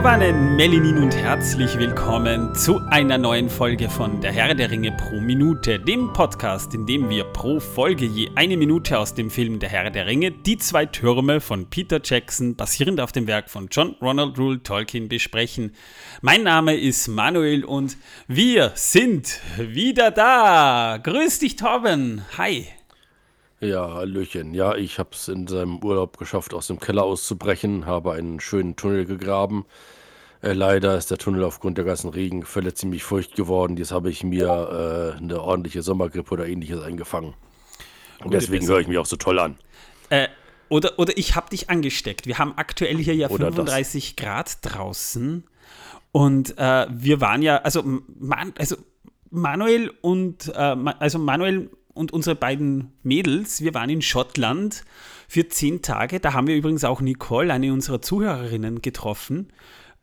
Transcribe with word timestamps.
Megovanen, 0.00 0.56
Melinin 0.56 0.96
und 0.96 1.14
herzlich 1.14 1.76
willkommen 1.78 2.54
zu 2.54 2.80
einer 2.88 3.18
neuen 3.18 3.50
Folge 3.50 3.90
von 3.90 4.22
Der 4.22 4.32
Herr 4.32 4.54
der 4.54 4.70
Ringe 4.70 4.92
pro 4.92 5.20
Minute, 5.20 5.78
dem 5.78 6.10
Podcast, 6.14 6.72
in 6.72 6.86
dem 6.86 7.10
wir 7.10 7.24
pro 7.24 7.60
Folge 7.60 8.06
je 8.06 8.30
eine 8.34 8.56
Minute 8.56 8.98
aus 8.98 9.12
dem 9.12 9.28
Film 9.28 9.58
Der 9.58 9.68
Herr 9.68 9.90
der 9.90 10.06
Ringe, 10.06 10.30
Die 10.30 10.56
zwei 10.56 10.86
Türme 10.86 11.42
von 11.42 11.68
Peter 11.68 12.00
Jackson, 12.02 12.56
basierend 12.56 12.98
auf 12.98 13.12
dem 13.12 13.26
Werk 13.26 13.50
von 13.50 13.68
John 13.70 13.94
Ronald 14.00 14.38
Rule 14.38 14.62
Tolkien, 14.62 15.10
besprechen. 15.10 15.72
Mein 16.22 16.44
Name 16.44 16.76
ist 16.76 17.06
Manuel 17.08 17.62
und 17.66 17.98
wir 18.26 18.72
sind 18.76 19.38
wieder 19.58 20.10
da. 20.10 20.96
Grüß 20.96 21.40
dich, 21.40 21.56
Torben. 21.56 22.22
Hi. 22.38 22.68
Ja, 23.60 23.92
Hallöchen. 23.92 24.54
Ja, 24.54 24.74
ich 24.74 24.98
habe 24.98 25.10
es 25.12 25.28
in 25.28 25.46
seinem 25.46 25.84
Urlaub 25.84 26.16
geschafft, 26.16 26.54
aus 26.54 26.68
dem 26.68 26.80
Keller 26.80 27.02
auszubrechen, 27.04 27.84
habe 27.84 28.12
einen 28.12 28.40
schönen 28.40 28.74
Tunnel 28.74 29.04
gegraben. 29.04 29.66
Äh, 30.40 30.54
leider 30.54 30.96
ist 30.96 31.10
der 31.10 31.18
Tunnel 31.18 31.44
aufgrund 31.44 31.76
der 31.76 31.84
ganzen 31.84 32.08
Regenfälle 32.08 32.72
ziemlich 32.72 33.02
feucht 33.02 33.34
geworden. 33.36 33.76
Jetzt 33.76 33.92
habe 33.92 34.08
ich 34.08 34.24
mir 34.24 35.14
äh, 35.14 35.18
eine 35.18 35.42
ordentliche 35.42 35.82
Sommergrippe 35.82 36.32
oder 36.32 36.46
ähnliches 36.46 36.82
eingefangen. 36.82 37.34
Und 38.24 38.32
deswegen 38.32 38.66
höre 38.66 38.80
ich 38.80 38.88
mich 38.88 38.96
auch 38.96 39.06
so 39.06 39.16
toll 39.16 39.38
an. 39.38 39.56
Äh, 40.08 40.28
oder, 40.70 40.98
oder 40.98 41.16
ich 41.18 41.36
habe 41.36 41.50
dich 41.50 41.68
angesteckt. 41.68 42.26
Wir 42.26 42.38
haben 42.38 42.54
aktuell 42.56 42.96
hier 42.96 43.14
ja 43.14 43.28
oder 43.28 43.52
35 43.52 44.16
das. 44.16 44.24
Grad 44.24 44.58
draußen. 44.62 45.44
Und 46.12 46.56
äh, 46.56 46.86
wir 46.90 47.20
waren 47.20 47.42
ja, 47.42 47.58
also, 47.58 47.82
man, 47.84 48.54
also 48.58 48.76
Manuel 49.28 49.92
und, 50.00 50.48
äh, 50.48 50.76
also 50.98 51.18
Manuel 51.18 51.70
und 52.00 52.14
unsere 52.14 52.34
beiden 52.34 52.94
Mädels, 53.02 53.60
wir 53.60 53.74
waren 53.74 53.90
in 53.90 54.00
Schottland 54.00 54.84
für 55.28 55.46
zehn 55.48 55.82
Tage. 55.82 56.18
Da 56.18 56.32
haben 56.32 56.46
wir 56.46 56.56
übrigens 56.56 56.82
auch 56.82 57.02
Nicole, 57.02 57.52
eine 57.52 57.74
unserer 57.74 58.00
Zuhörerinnen, 58.00 58.80
getroffen. 58.80 59.52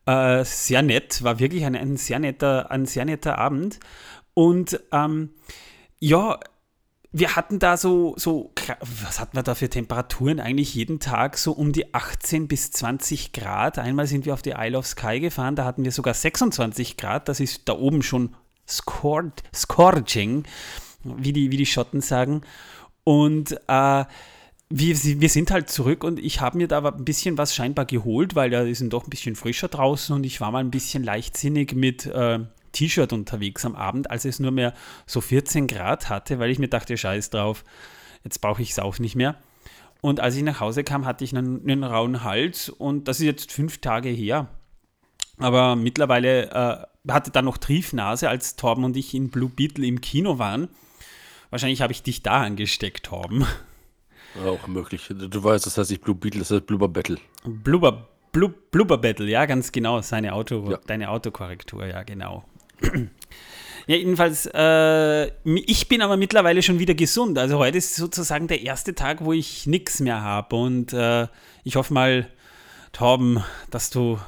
Äh, 0.06 0.44
sehr 0.44 0.82
nett, 0.82 1.24
war 1.24 1.40
wirklich 1.40 1.64
ein, 1.64 1.74
ein, 1.74 1.96
sehr 1.96 2.20
netter, 2.20 2.70
ein 2.70 2.86
sehr 2.86 3.04
netter 3.04 3.36
Abend. 3.36 3.80
Und 4.32 4.80
ähm, 4.92 5.30
ja, 5.98 6.38
wir 7.10 7.34
hatten 7.34 7.58
da 7.58 7.76
so, 7.76 8.14
so, 8.16 8.52
was 9.02 9.18
hatten 9.18 9.36
wir 9.36 9.42
da 9.42 9.56
für 9.56 9.68
Temperaturen? 9.68 10.38
Eigentlich 10.38 10.76
jeden 10.76 11.00
Tag 11.00 11.36
so 11.36 11.50
um 11.50 11.72
die 11.72 11.94
18 11.94 12.46
bis 12.46 12.70
20 12.70 13.32
Grad. 13.32 13.76
Einmal 13.76 14.06
sind 14.06 14.24
wir 14.24 14.34
auf 14.34 14.42
die 14.42 14.54
Isle 14.56 14.78
of 14.78 14.86
Skye 14.86 15.18
gefahren, 15.18 15.56
da 15.56 15.64
hatten 15.64 15.82
wir 15.82 15.90
sogar 15.90 16.14
26 16.14 16.96
Grad. 16.96 17.28
Das 17.28 17.40
ist 17.40 17.68
da 17.68 17.72
oben 17.72 18.04
schon 18.04 18.36
scorching 18.68 20.44
wie 21.04 21.32
die, 21.32 21.50
wie 21.50 21.56
die 21.56 21.66
Schotten 21.66 22.00
sagen. 22.00 22.42
Und 23.04 23.52
äh, 23.68 24.04
wir, 24.70 24.96
wir 25.20 25.28
sind 25.28 25.50
halt 25.50 25.70
zurück 25.70 26.04
und 26.04 26.18
ich 26.18 26.40
habe 26.40 26.58
mir 26.58 26.68
da 26.68 26.86
ein 26.86 27.04
bisschen 27.04 27.38
was 27.38 27.54
scheinbar 27.54 27.86
geholt, 27.86 28.34
weil 28.34 28.50
da 28.50 28.62
ist 28.62 28.82
doch 28.92 29.04
ein 29.04 29.10
bisschen 29.10 29.34
frischer 29.34 29.68
draußen 29.68 30.14
und 30.14 30.24
ich 30.26 30.40
war 30.40 30.50
mal 30.50 30.58
ein 30.58 30.70
bisschen 30.70 31.02
leichtsinnig 31.02 31.74
mit 31.74 32.04
äh, 32.06 32.40
T-Shirt 32.72 33.12
unterwegs 33.12 33.64
am 33.64 33.74
Abend, 33.74 34.10
als 34.10 34.26
es 34.26 34.40
nur 34.40 34.50
mehr 34.50 34.74
so 35.06 35.20
14 35.20 35.66
Grad 35.66 36.10
hatte, 36.10 36.38
weil 36.38 36.50
ich 36.50 36.58
mir 36.58 36.68
dachte, 36.68 36.96
scheiß 36.96 37.30
drauf, 37.30 37.64
jetzt 38.24 38.40
brauche 38.40 38.60
ich 38.60 38.72
es 38.72 38.78
auch 38.78 38.98
nicht 38.98 39.16
mehr. 39.16 39.36
Und 40.00 40.20
als 40.20 40.36
ich 40.36 40.42
nach 40.42 40.60
Hause 40.60 40.84
kam, 40.84 41.06
hatte 41.06 41.24
ich 41.24 41.36
einen, 41.36 41.62
einen 41.62 41.82
rauen 41.82 42.22
Hals 42.22 42.68
und 42.68 43.08
das 43.08 43.20
ist 43.20 43.26
jetzt 43.26 43.52
fünf 43.52 43.78
Tage 43.78 44.10
her. 44.10 44.48
Aber 45.38 45.76
mittlerweile 45.76 46.50
äh, 46.50 47.10
hatte 47.10 47.30
dann 47.30 47.46
noch 47.46 47.58
Triefnase, 47.58 48.28
als 48.28 48.56
Torben 48.56 48.84
und 48.84 48.96
ich 48.96 49.14
in 49.14 49.30
Blue 49.30 49.48
Beetle 49.48 49.86
im 49.86 50.00
Kino 50.00 50.38
waren. 50.38 50.68
Wahrscheinlich 51.50 51.82
habe 51.82 51.92
ich 51.92 52.02
dich 52.02 52.22
da 52.22 52.42
angesteckt, 52.42 53.06
Torben. 53.06 53.46
Auch 54.44 54.66
möglich. 54.66 55.06
Du 55.08 55.42
weißt, 55.42 55.66
das 55.66 55.78
heißt 55.78 55.90
nicht 55.90 56.02
Blue 56.02 56.14
Beetle, 56.14 56.40
das 56.40 56.50
heißt 56.50 56.66
Blubber 56.66 56.88
Battle. 56.88 57.18
Blubber, 57.44 58.08
Blub, 58.32 58.70
Blubber 58.70 58.98
Battle, 58.98 59.26
ja, 59.26 59.46
ganz 59.46 59.72
genau. 59.72 60.00
Seine 60.02 60.34
Auto, 60.34 60.70
ja. 60.70 60.78
Deine 60.86 61.10
Autokorrektur, 61.10 61.86
ja, 61.86 62.02
genau. 62.02 62.44
ja, 63.86 63.96
jedenfalls, 63.96 64.48
äh, 64.52 65.26
ich 65.44 65.88
bin 65.88 66.02
aber 66.02 66.16
mittlerweile 66.16 66.62
schon 66.62 66.78
wieder 66.78 66.94
gesund. 66.94 67.38
Also 67.38 67.58
heute 67.58 67.78
ist 67.78 67.96
sozusagen 67.96 68.46
der 68.46 68.62
erste 68.62 68.94
Tag, 68.94 69.24
wo 69.24 69.32
ich 69.32 69.66
nichts 69.66 70.00
mehr 70.00 70.20
habe. 70.20 70.54
Und 70.56 70.92
äh, 70.92 71.26
ich 71.64 71.76
hoffe 71.76 71.94
mal, 71.94 72.28
Torben, 72.92 73.42
dass 73.70 73.90
du 73.90 74.18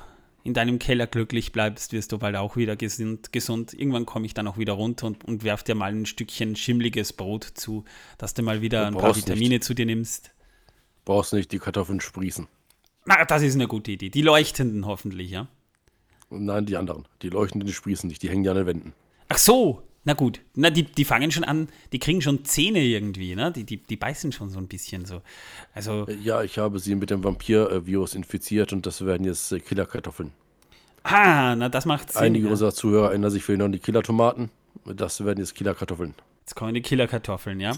in 0.42 0.54
deinem 0.54 0.78
Keller 0.78 1.06
glücklich 1.06 1.52
bleibst, 1.52 1.92
wirst 1.92 2.12
du 2.12 2.18
bald 2.18 2.36
auch 2.36 2.56
wieder 2.56 2.76
gesund. 2.76 3.32
gesund. 3.32 3.74
Irgendwann 3.74 4.06
komme 4.06 4.26
ich 4.26 4.34
dann 4.34 4.46
auch 4.46 4.58
wieder 4.58 4.72
runter 4.74 5.06
und, 5.06 5.24
und 5.24 5.44
werf 5.44 5.62
dir 5.62 5.74
mal 5.74 5.92
ein 5.92 6.06
Stückchen 6.06 6.56
schimmliges 6.56 7.12
Brot 7.12 7.44
zu, 7.44 7.84
dass 8.18 8.34
du 8.34 8.42
mal 8.42 8.60
wieder 8.62 8.82
du 8.82 8.96
ein 8.96 9.00
paar 9.00 9.16
Vitamine 9.16 9.56
nicht. 9.56 9.64
zu 9.64 9.74
dir 9.74 9.86
nimmst. 9.86 10.32
Brauchst 11.04 11.32
nicht 11.32 11.52
die 11.52 11.58
Kartoffeln 11.58 12.00
sprießen. 12.00 12.46
Na, 13.06 13.24
das 13.24 13.42
ist 13.42 13.54
eine 13.54 13.66
gute 13.66 13.92
Idee. 13.92 14.10
Die 14.10 14.22
leuchtenden 14.22 14.86
hoffentlich, 14.86 15.30
ja? 15.30 15.48
Nein, 16.30 16.66
die 16.66 16.76
anderen. 16.76 17.06
Die 17.22 17.28
leuchtenden, 17.28 17.72
sprießen 17.72 18.08
nicht. 18.08 18.22
Die 18.22 18.28
hängen 18.28 18.44
ja 18.44 18.52
an 18.52 18.58
den 18.58 18.66
Wänden. 18.66 18.92
Ach 19.28 19.38
so, 19.38 19.82
na 20.04 20.14
gut. 20.14 20.40
Na, 20.54 20.70
die, 20.70 20.84
die 20.84 21.04
fangen 21.04 21.30
schon 21.30 21.44
an, 21.44 21.68
die 21.92 21.98
kriegen 21.98 22.22
schon 22.22 22.44
Zähne 22.44 22.80
irgendwie, 22.80 23.34
ne? 23.34 23.52
Die, 23.52 23.64
die, 23.64 23.76
die 23.76 23.96
beißen 23.96 24.32
schon 24.32 24.48
so 24.48 24.58
ein 24.58 24.66
bisschen 24.66 25.04
so. 25.04 25.20
Also. 25.74 26.06
Ja, 26.22 26.42
ich 26.42 26.58
habe 26.58 26.78
sie 26.78 26.94
mit 26.94 27.10
dem 27.10 27.22
Vampir-Virus 27.22 28.14
infiziert 28.14 28.72
und 28.72 28.86
das 28.86 29.04
werden 29.04 29.24
jetzt 29.24 29.52
äh, 29.52 29.60
Killerkartoffeln. 29.60 30.32
Ah, 31.02 31.54
na, 31.56 31.68
das 31.68 31.84
macht 31.84 32.12
Sinn. 32.12 32.22
Einige 32.22 32.46
ja. 32.46 32.50
unserer 32.52 32.72
Zuhörer 32.72 33.08
erinnern 33.08 33.30
sich 33.30 33.42
vielleicht 33.42 33.58
noch 33.58 33.66
an 33.66 33.72
die 33.72 33.78
Killertomaten. 33.78 34.50
Das 34.84 35.24
werden 35.24 35.38
jetzt 35.38 35.54
Killerkartoffeln. 35.54 36.14
Jetzt 36.40 36.56
kommen 36.56 36.74
die 36.74 36.82
Killerkartoffeln, 36.82 37.60
ja. 37.60 37.72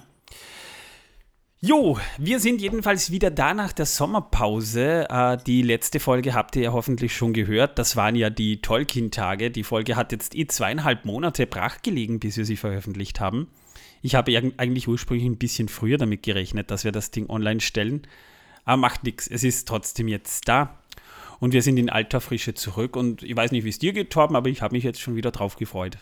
Jo, 1.65 1.97
wir 2.19 2.41
sind 2.41 2.61
jedenfalls 2.61 3.13
wieder 3.13 3.31
da 3.31 3.55
nach 3.55 3.73
der 3.73 3.87
Sommerpause. 3.87 5.07
Äh, 5.09 5.39
die 5.47 5.63
letzte 5.63 6.01
Folge 6.01 6.35
habt 6.35 6.57
ihr 6.57 6.63
ja 6.63 6.73
hoffentlich 6.73 7.15
schon 7.15 7.33
gehört. 7.33 7.79
Das 7.79 7.95
waren 7.95 8.17
ja 8.17 8.31
die 8.31 8.61
Tolkien-Tage. 8.61 9.53
Die 9.53 9.63
Folge 9.63 9.95
hat 9.95 10.11
jetzt 10.11 10.35
eh 10.35 10.49
zweieinhalb 10.49 11.05
Monate 11.05 11.47
brach 11.47 11.81
gelegen, 11.81 12.19
bis 12.19 12.37
wir 12.37 12.45
sie 12.45 12.57
veröffentlicht 12.57 13.21
haben. 13.21 13.47
Ich 14.03 14.17
habe 14.17 14.37
eigentlich 14.57 14.89
ursprünglich 14.89 15.25
ein 15.25 15.39
bisschen 15.39 15.69
früher 15.69 15.99
damit 15.99 16.25
gerechnet, 16.25 16.73
dass 16.73 16.83
wir 16.83 16.91
das 16.91 17.13
Ding 17.13 17.31
online 17.31 17.61
stellen. 17.61 18.09
Aber 18.65 18.79
macht 18.79 19.05
nichts. 19.05 19.29
Es 19.29 19.45
ist 19.45 19.69
trotzdem 19.69 20.09
jetzt 20.09 20.49
da. 20.49 20.81
Und 21.39 21.53
wir 21.53 21.63
sind 21.63 21.77
in 21.77 21.91
alter 21.91 22.21
Frische 22.21 22.55
zurück. 22.55 22.97
Und 22.97 23.23
ich 23.23 23.37
weiß 23.37 23.53
nicht, 23.53 23.63
wie 23.63 23.69
es 23.69 23.79
dir 23.79 23.93
geht, 23.93 24.11
Torben, 24.11 24.35
aber 24.35 24.49
ich 24.49 24.63
habe 24.63 24.75
mich 24.75 24.83
jetzt 24.83 25.01
schon 25.01 25.15
wieder 25.15 25.31
drauf 25.31 25.55
gefreut. 25.55 25.99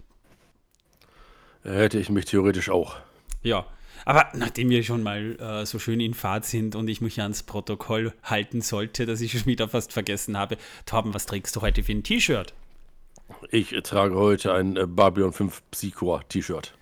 Hätte 1.65 1.98
ich 1.98 2.09
mich 2.09 2.25
theoretisch 2.25 2.71
auch. 2.71 2.97
Ja, 3.42 3.66
aber 4.04 4.28
nachdem 4.34 4.70
wir 4.70 4.82
schon 4.82 5.02
mal 5.02 5.36
äh, 5.40 5.66
so 5.66 5.78
schön 5.78 6.00
in 6.00 6.14
Fahrt 6.14 6.44
sind 6.44 6.74
und 6.74 6.88
ich 6.88 7.00
mich 7.00 7.20
ans 7.20 7.42
Protokoll 7.42 8.12
halten 8.22 8.60
sollte, 8.60 9.06
dass 9.06 9.20
ich 9.20 9.32
schon 9.32 9.46
wieder 9.46 9.68
fast 9.68 9.92
vergessen 9.92 10.36
habe, 10.36 10.56
Torben, 10.86 11.14
was 11.14 11.26
trägst 11.26 11.54
du 11.56 11.60
heute 11.60 11.82
für 11.82 11.92
ein 11.92 12.02
T-Shirt? 12.02 12.54
Ich 13.50 13.74
trage 13.82 14.14
heute 14.14 14.52
ein 14.52 14.76
äh, 14.76 14.86
Babylon 14.86 15.32
5 15.32 15.62
Psycho 15.70 16.20
T-Shirt. 16.28 16.74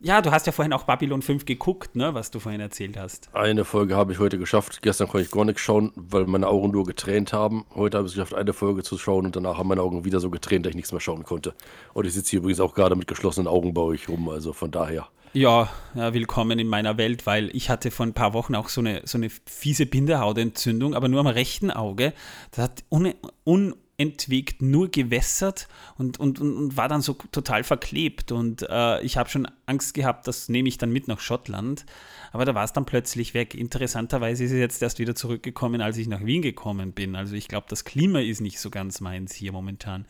Ja, 0.00 0.22
du 0.22 0.30
hast 0.30 0.46
ja 0.46 0.52
vorhin 0.52 0.72
auch 0.72 0.84
Babylon 0.84 1.22
5 1.22 1.44
geguckt, 1.44 1.96
ne, 1.96 2.14
was 2.14 2.30
du 2.30 2.38
vorhin 2.38 2.60
erzählt 2.60 2.96
hast. 2.96 3.30
Eine 3.34 3.64
Folge 3.64 3.96
habe 3.96 4.12
ich 4.12 4.20
heute 4.20 4.38
geschafft. 4.38 4.80
Gestern 4.80 5.08
konnte 5.08 5.24
ich 5.24 5.32
gar 5.32 5.44
nichts 5.44 5.60
schauen, 5.60 5.90
weil 5.96 6.24
meine 6.26 6.46
Augen 6.46 6.70
nur 6.70 6.84
getränt 6.84 7.32
haben. 7.32 7.64
Heute 7.74 7.98
habe 7.98 8.06
ich 8.06 8.12
es 8.12 8.14
geschafft, 8.14 8.34
eine 8.34 8.52
Folge 8.52 8.84
zu 8.84 8.96
schauen 8.96 9.26
und 9.26 9.34
danach 9.34 9.58
haben 9.58 9.66
meine 9.66 9.82
Augen 9.82 10.04
wieder 10.04 10.20
so 10.20 10.30
getränt, 10.30 10.66
dass 10.66 10.70
ich 10.70 10.76
nichts 10.76 10.92
mehr 10.92 11.00
schauen 11.00 11.24
konnte. 11.24 11.52
Und 11.94 12.06
ich 12.06 12.14
sitze 12.14 12.30
hier 12.30 12.38
übrigens 12.38 12.60
auch 12.60 12.74
gerade 12.74 12.94
mit 12.94 13.08
geschlossenen 13.08 13.48
Augen 13.48 13.74
bei 13.74 13.82
euch 13.82 14.08
rum, 14.08 14.28
also 14.28 14.52
von 14.52 14.70
daher. 14.70 15.08
Ja, 15.34 15.68
ja, 15.94 16.14
willkommen 16.14 16.58
in 16.58 16.68
meiner 16.68 16.96
Welt, 16.96 17.26
weil 17.26 17.54
ich 17.54 17.68
hatte 17.68 17.90
vor 17.90 18.06
ein 18.06 18.14
paar 18.14 18.32
Wochen 18.32 18.54
auch 18.54 18.70
so 18.70 18.80
eine, 18.80 19.02
so 19.04 19.18
eine 19.18 19.28
fiese 19.28 19.84
Bindehautentzündung, 19.84 20.94
aber 20.94 21.08
nur 21.08 21.20
am 21.20 21.26
rechten 21.26 21.70
Auge. 21.70 22.14
Das 22.50 22.64
hat 22.64 22.84
un, 22.90 23.12
unentwegt 23.44 24.62
nur 24.62 24.90
gewässert 24.90 25.68
und, 25.98 26.18
und, 26.18 26.40
und, 26.40 26.76
war 26.78 26.88
dann 26.88 27.02
so 27.02 27.12
total 27.30 27.62
verklebt. 27.62 28.32
Und 28.32 28.66
äh, 28.70 29.02
ich 29.02 29.18
habe 29.18 29.28
schon 29.28 29.46
Angst 29.66 29.92
gehabt, 29.92 30.26
das 30.26 30.48
nehme 30.48 30.68
ich 30.68 30.78
dann 30.78 30.90
mit 30.90 31.08
nach 31.08 31.20
Schottland. 31.20 31.84
Aber 32.32 32.46
da 32.46 32.54
war 32.54 32.64
es 32.64 32.72
dann 32.72 32.86
plötzlich 32.86 33.34
weg. 33.34 33.54
Interessanterweise 33.54 34.44
ist 34.44 34.52
es 34.52 34.58
jetzt 34.58 34.82
erst 34.82 34.98
wieder 34.98 35.14
zurückgekommen, 35.14 35.82
als 35.82 35.98
ich 35.98 36.08
nach 36.08 36.24
Wien 36.24 36.40
gekommen 36.40 36.92
bin. 36.92 37.16
Also 37.16 37.34
ich 37.34 37.48
glaube, 37.48 37.66
das 37.68 37.84
Klima 37.84 38.20
ist 38.20 38.40
nicht 38.40 38.60
so 38.60 38.70
ganz 38.70 39.02
meins 39.02 39.34
hier 39.34 39.52
momentan. 39.52 40.06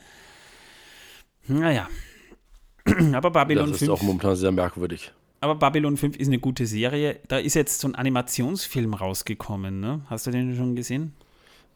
Naja, 1.49 1.89
aber 3.15 3.31
Babylon 3.31 3.67
5. 3.67 3.73
Das 3.73 3.83
ist 3.83 3.89
5, 3.89 3.99
auch 4.01 4.03
momentan 4.03 4.37
sehr 4.37 4.53
merkwürdig. 4.53 5.13
Aber 5.41 5.55
Babylon 5.55 5.97
5 5.97 6.17
ist 6.17 6.27
eine 6.27 6.39
gute 6.39 6.67
Serie. 6.67 7.21
Da 7.29 7.39
ist 7.39 7.55
jetzt 7.55 7.81
so 7.81 7.89
ein 7.89 7.95
Animationsfilm 7.95 8.95
rausgekommen. 8.95 9.81
Ne? 9.81 10.03
Hast 10.07 10.27
du 10.27 10.31
den 10.31 10.57
schon 10.57 10.75
gesehen? 10.75 11.15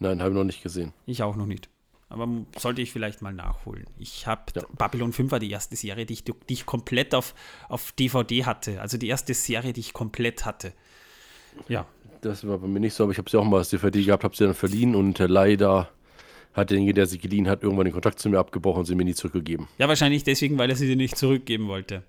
Nein, 0.00 0.20
habe 0.20 0.30
ich 0.30 0.36
noch 0.36 0.44
nicht 0.44 0.62
gesehen. 0.62 0.92
Ich 1.06 1.22
auch 1.22 1.36
noch 1.36 1.46
nicht. 1.46 1.68
Aber 2.08 2.28
sollte 2.58 2.82
ich 2.82 2.92
vielleicht 2.92 3.22
mal 3.22 3.32
nachholen. 3.32 3.86
Ich 3.98 4.26
habe 4.26 4.42
ja. 4.54 4.62
Babylon 4.76 5.12
5 5.12 5.32
war 5.32 5.38
die 5.38 5.50
erste 5.50 5.76
Serie, 5.76 6.04
die 6.04 6.14
ich, 6.14 6.24
die 6.24 6.34
ich 6.48 6.66
komplett 6.66 7.14
auf, 7.14 7.34
auf 7.68 7.92
DVD 7.92 8.44
hatte. 8.44 8.82
Also 8.82 8.98
die 8.98 9.08
erste 9.08 9.32
Serie, 9.32 9.72
die 9.72 9.80
ich 9.80 9.92
komplett 9.92 10.44
hatte. 10.44 10.72
Ja. 11.68 11.86
Das 12.20 12.46
war 12.46 12.58
bei 12.58 12.68
mir 12.68 12.80
nicht 12.80 12.94
so, 12.94 13.04
aber 13.04 13.12
ich 13.12 13.18
habe 13.18 13.28
sie 13.28 13.36
auch 13.36 13.44
mal 13.44 13.58
als 13.58 13.70
DVD 13.70 14.04
gehabt, 14.04 14.22
habe 14.22 14.36
sie 14.36 14.44
dann 14.44 14.54
verliehen 14.54 14.94
und 14.94 15.18
äh, 15.18 15.26
leider 15.26 15.88
hat 16.54 16.70
derjenige, 16.70 16.94
der 16.94 17.06
sie 17.06 17.18
geliehen 17.18 17.48
hat, 17.48 17.62
irgendwann 17.62 17.86
den 17.86 17.92
Kontakt 17.92 18.18
zu 18.18 18.28
mir 18.28 18.38
abgebrochen 18.38 18.80
und 18.80 18.84
sie 18.86 18.94
mir 18.94 19.04
nie 19.04 19.14
zurückgegeben. 19.14 19.68
Ja, 19.78 19.88
wahrscheinlich 19.88 20.24
deswegen, 20.24 20.58
weil 20.58 20.70
er 20.70 20.76
sie 20.76 20.86
dir 20.86 20.96
nicht 20.96 21.16
zurückgeben 21.16 21.68
wollte. 21.68 22.02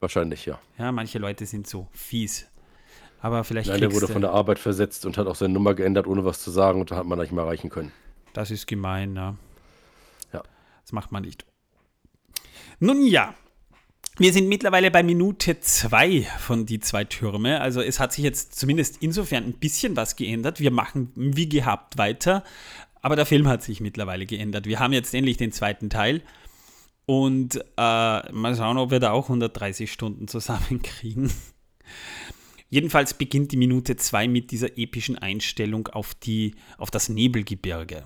Wahrscheinlich, 0.00 0.46
ja. 0.46 0.58
Ja, 0.78 0.92
manche 0.92 1.18
Leute 1.18 1.46
sind 1.46 1.66
so 1.66 1.88
fies. 1.92 2.46
Aber 3.20 3.44
vielleicht. 3.44 3.68
Nein, 3.68 3.80
der 3.80 3.92
wurde 3.92 4.08
von 4.08 4.22
der 4.22 4.30
Arbeit 4.30 4.58
versetzt 4.58 5.04
und 5.04 5.18
hat 5.18 5.26
auch 5.26 5.34
seine 5.34 5.52
Nummer 5.52 5.74
geändert, 5.74 6.06
ohne 6.06 6.24
was 6.24 6.42
zu 6.42 6.50
sagen 6.50 6.80
und 6.80 6.90
da 6.90 6.96
hat 6.96 7.06
man 7.06 7.18
nicht 7.18 7.32
mehr 7.32 7.44
erreichen 7.44 7.68
können. 7.68 7.92
Das 8.32 8.50
ist 8.50 8.66
gemein, 8.66 9.16
ja. 9.16 9.36
Das 10.90 10.92
macht 10.92 11.12
man 11.12 11.22
nicht. 11.22 11.46
Nun 12.80 13.06
ja, 13.06 13.32
wir 14.18 14.32
sind 14.32 14.48
mittlerweile 14.48 14.90
bei 14.90 15.04
Minute 15.04 15.60
zwei 15.60 16.26
von 16.40 16.66
die 16.66 16.80
zwei 16.80 17.04
Türme. 17.04 17.60
Also 17.60 17.80
es 17.80 18.00
hat 18.00 18.12
sich 18.12 18.24
jetzt 18.24 18.58
zumindest 18.58 18.96
insofern 19.00 19.44
ein 19.44 19.52
bisschen 19.52 19.94
was 19.94 20.16
geändert. 20.16 20.58
Wir 20.58 20.72
machen 20.72 21.12
wie 21.14 21.48
gehabt 21.48 21.96
weiter, 21.96 22.42
aber 23.02 23.16
der 23.16 23.26
Film 23.26 23.48
hat 23.48 23.62
sich 23.62 23.80
mittlerweile 23.80 24.26
geändert. 24.26 24.66
Wir 24.66 24.78
haben 24.78 24.92
jetzt 24.92 25.14
endlich 25.14 25.36
den 25.36 25.52
zweiten 25.52 25.90
Teil 25.90 26.22
und 27.06 27.56
äh, 27.56 27.60
mal 27.76 28.54
schauen, 28.56 28.78
ob 28.78 28.90
wir 28.90 29.00
da 29.00 29.10
auch 29.12 29.24
130 29.24 29.90
Stunden 29.90 30.28
zusammenkriegen. 30.28 31.32
Jedenfalls 32.68 33.14
beginnt 33.14 33.50
die 33.50 33.56
Minute 33.56 33.96
zwei 33.96 34.28
mit 34.28 34.52
dieser 34.52 34.78
epischen 34.78 35.18
Einstellung 35.18 35.88
auf, 35.88 36.14
die, 36.14 36.54
auf 36.78 36.90
das 36.92 37.08
Nebelgebirge. 37.08 38.04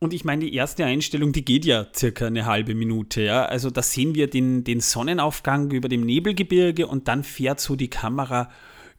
Und 0.00 0.12
ich 0.12 0.24
meine, 0.24 0.44
die 0.44 0.54
erste 0.54 0.84
Einstellung, 0.84 1.30
die 1.30 1.44
geht 1.44 1.64
ja 1.64 1.86
circa 1.94 2.26
eine 2.26 2.44
halbe 2.44 2.74
Minute. 2.74 3.22
Ja? 3.22 3.44
Also 3.44 3.70
da 3.70 3.82
sehen 3.82 4.16
wir 4.16 4.28
den, 4.28 4.64
den 4.64 4.80
Sonnenaufgang 4.80 5.70
über 5.70 5.88
dem 5.88 6.00
Nebelgebirge 6.00 6.88
und 6.88 7.06
dann 7.06 7.22
fährt 7.22 7.60
so 7.60 7.76
die 7.76 7.88
Kamera 7.88 8.50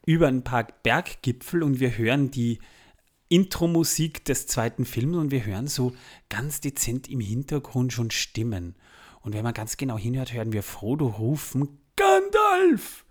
über 0.05 0.29
ein 0.29 0.45
paar 0.45 0.65
Berggipfel 0.83 1.61
und 1.61 1.81
wir 1.81 1.97
hören 1.97 2.31
die 2.31 2.59
Intro-Musik 3.33 4.25
des 4.25 4.45
zweiten 4.45 4.85
Films 4.85 5.17
und 5.17 5.31
wir 5.31 5.43
hören 5.43 5.65
so 5.65 5.93
ganz 6.29 6.61
dezent 6.61 7.09
im 7.09 7.19
Hintergrund 7.19 7.91
schon 7.91 8.11
Stimmen. 8.11 8.75
Und 9.21 9.33
wenn 9.33 9.41
man 9.41 9.55
ganz 9.55 9.75
genau 9.75 9.97
hinhört, 9.97 10.33
hören 10.33 10.53
wir 10.53 10.61
Frodo 10.61 11.07
rufen, 11.07 11.79
Gandalf! 11.95 13.05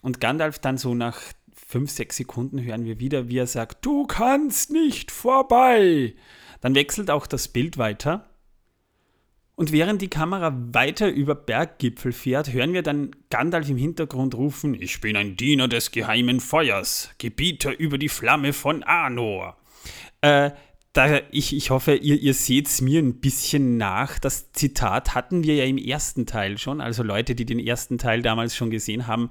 Und 0.00 0.20
Gandalf 0.20 0.60
dann 0.60 0.78
so 0.78 0.94
nach 0.94 1.20
fünf, 1.52 1.90
sechs 1.90 2.18
Sekunden 2.18 2.62
hören 2.62 2.84
wir 2.84 3.00
wieder, 3.00 3.28
wie 3.28 3.38
er 3.38 3.48
sagt, 3.48 3.84
du 3.84 4.06
kannst 4.06 4.70
nicht 4.70 5.10
vorbei. 5.10 6.14
Dann 6.60 6.76
wechselt 6.76 7.10
auch 7.10 7.26
das 7.26 7.48
Bild 7.48 7.76
weiter. 7.76 8.30
Und 9.56 9.72
während 9.72 10.00
die 10.02 10.08
Kamera 10.08 10.56
weiter 10.72 11.08
über 11.08 11.34
Berggipfel 11.34 12.12
fährt, 12.12 12.52
hören 12.52 12.74
wir 12.74 12.82
dann 12.82 13.10
Gandalf 13.28 13.68
im 13.68 13.76
Hintergrund 13.76 14.36
rufen: 14.36 14.74
Ich 14.74 15.00
bin 15.00 15.16
ein 15.16 15.36
Diener 15.36 15.66
des 15.66 15.90
geheimen 15.90 16.38
Feuers, 16.38 17.10
Gebieter 17.18 17.76
über 17.76 17.98
die 17.98 18.08
Flamme 18.08 18.52
von 18.52 18.84
Arnor. 18.84 19.56
Äh, 20.24 20.52
da, 20.94 21.20
ich, 21.32 21.54
ich 21.54 21.68
hoffe, 21.68 21.96
ihr, 21.96 22.18
ihr 22.18 22.32
seht 22.32 22.68
es 22.68 22.80
mir 22.80 23.02
ein 23.02 23.20
bisschen 23.20 23.76
nach. 23.76 24.18
Das 24.18 24.52
Zitat 24.52 25.14
hatten 25.14 25.44
wir 25.44 25.56
ja 25.56 25.64
im 25.64 25.76
ersten 25.76 26.24
Teil 26.24 26.56
schon. 26.56 26.80
Also 26.80 27.02
Leute, 27.02 27.34
die 27.34 27.44
den 27.44 27.58
ersten 27.58 27.98
Teil 27.98 28.22
damals 28.22 28.56
schon 28.56 28.70
gesehen 28.70 29.06
haben, 29.06 29.28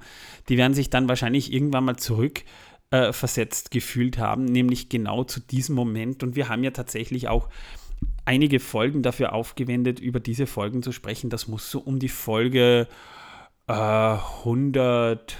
die 0.48 0.56
werden 0.56 0.74
sich 0.74 0.90
dann 0.90 1.08
wahrscheinlich 1.08 1.52
irgendwann 1.52 1.84
mal 1.84 1.96
zurück 1.96 2.44
äh, 2.90 3.12
versetzt 3.12 3.72
gefühlt 3.72 4.18
haben, 4.18 4.44
nämlich 4.44 4.88
genau 4.88 5.24
zu 5.24 5.40
diesem 5.40 5.74
Moment. 5.74 6.22
Und 6.22 6.36
wir 6.36 6.48
haben 6.48 6.62
ja 6.62 6.70
tatsächlich 6.70 7.26
auch 7.26 7.48
einige 8.24 8.60
Folgen 8.60 9.02
dafür 9.02 9.32
aufgewendet, 9.32 9.98
über 9.98 10.20
diese 10.20 10.46
Folgen 10.46 10.80
zu 10.82 10.92
sprechen. 10.92 11.28
Das 11.28 11.48
muss 11.48 11.68
so 11.70 11.80
um 11.80 11.98
die 11.98 12.08
Folge 12.08 12.86
äh, 13.66 13.72
100, 13.72 15.36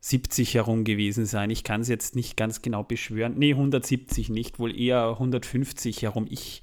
170 0.00 0.54
herum 0.54 0.84
gewesen 0.84 1.26
sein. 1.26 1.50
Ich 1.50 1.64
kann 1.64 1.80
es 1.80 1.88
jetzt 1.88 2.14
nicht 2.14 2.36
ganz 2.36 2.62
genau 2.62 2.84
beschwören. 2.84 3.34
Nee, 3.36 3.50
170 3.50 4.28
nicht, 4.28 4.58
wohl 4.58 4.78
eher 4.78 5.08
150 5.10 6.02
herum. 6.02 6.26
Ich 6.30 6.62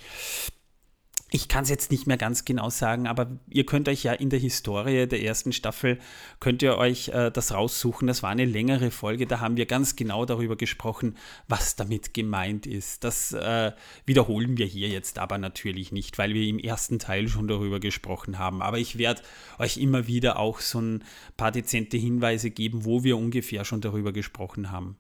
ich 1.32 1.48
kann 1.48 1.64
es 1.64 1.70
jetzt 1.70 1.92
nicht 1.92 2.06
mehr 2.06 2.18
ganz 2.18 2.46
genau 2.46 2.70
sagen, 2.70 3.08
aber 3.08 3.40
ihr 3.50 3.66
könnt 3.66 3.90
euch 3.90 4.04
ja 4.04 4.14
in 4.14 4.30
der 4.30 4.40
Historie 4.40 5.08
der 5.08 5.24
ersten 5.24 5.54
Staffel, 5.54 6.00
könnt 6.40 6.62
ihr 6.62 6.78
euch 6.78 7.10
äh, 7.10 7.32
das 7.32 7.52
raussuchen. 7.52 8.08
Das 8.08 8.22
war 8.22 8.30
eine 8.30 8.46
längere 8.46 8.92
Folge, 8.92 9.26
da 9.26 9.40
haben 9.40 9.58
wir 9.58 9.66
ganz 9.66 9.96
genau 9.96 10.26
darüber 10.26 10.56
gesprochen, 10.56 11.18
was 11.48 11.76
damit 11.76 12.14
gemeint 12.14 12.68
ist. 12.68 13.04
Das 13.04 13.34
äh, 13.34 13.72
wiederholen 14.06 14.58
wir 14.58 14.68
hier 14.68 14.88
jetzt 14.88 15.18
aber 15.18 15.40
natürlich 15.40 15.92
nicht, 15.92 16.18
weil 16.20 16.34
wir 16.36 16.48
im 16.48 16.60
ersten 16.60 17.00
Teil 17.00 17.28
schon 17.28 17.48
darüber 17.48 17.80
gesprochen 17.80 18.38
haben. 18.38 18.62
Aber 18.62 18.78
ich 18.78 19.00
werde 19.00 19.24
euch 19.58 19.78
immer 19.78 20.06
wieder 20.06 20.38
auch 20.38 20.60
so 20.60 20.80
ein 20.80 21.04
paar 21.38 21.52
dezente 21.52 21.98
Hinweise 21.98 22.52
geben, 22.52 22.86
wo 22.86 23.04
wir 23.04 23.18
ungefähr 23.18 23.66
schon 23.66 23.82
darüber 23.82 24.14
gesprochen 24.14 24.72
haben. 24.72 24.98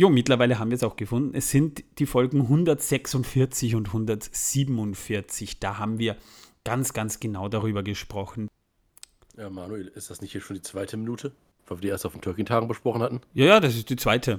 Jo, 0.00 0.10
mittlerweile 0.10 0.60
haben 0.60 0.70
wir 0.70 0.76
es 0.76 0.84
auch 0.84 0.94
gefunden. 0.94 1.34
Es 1.34 1.50
sind 1.50 1.82
die 1.98 2.06
Folgen 2.06 2.42
146 2.42 3.74
und 3.74 3.88
147. 3.88 5.58
Da 5.58 5.78
haben 5.78 5.98
wir 5.98 6.16
ganz, 6.62 6.92
ganz 6.92 7.18
genau 7.18 7.48
darüber 7.48 7.82
gesprochen. 7.82 8.46
Ja, 9.36 9.50
Manuel, 9.50 9.88
ist 9.88 10.08
das 10.08 10.20
nicht 10.20 10.30
hier 10.30 10.40
schon 10.40 10.54
die 10.54 10.62
zweite 10.62 10.96
Minute? 10.96 11.32
Weil 11.66 11.78
wir 11.78 11.82
die 11.82 11.88
erst 11.88 12.06
auf 12.06 12.12
den 12.12 12.20
Türkentagen 12.20 12.68
besprochen 12.68 13.02
hatten? 13.02 13.22
Ja, 13.34 13.46
ja, 13.46 13.60
das 13.60 13.74
ist 13.74 13.90
die 13.90 13.96
zweite. 13.96 14.38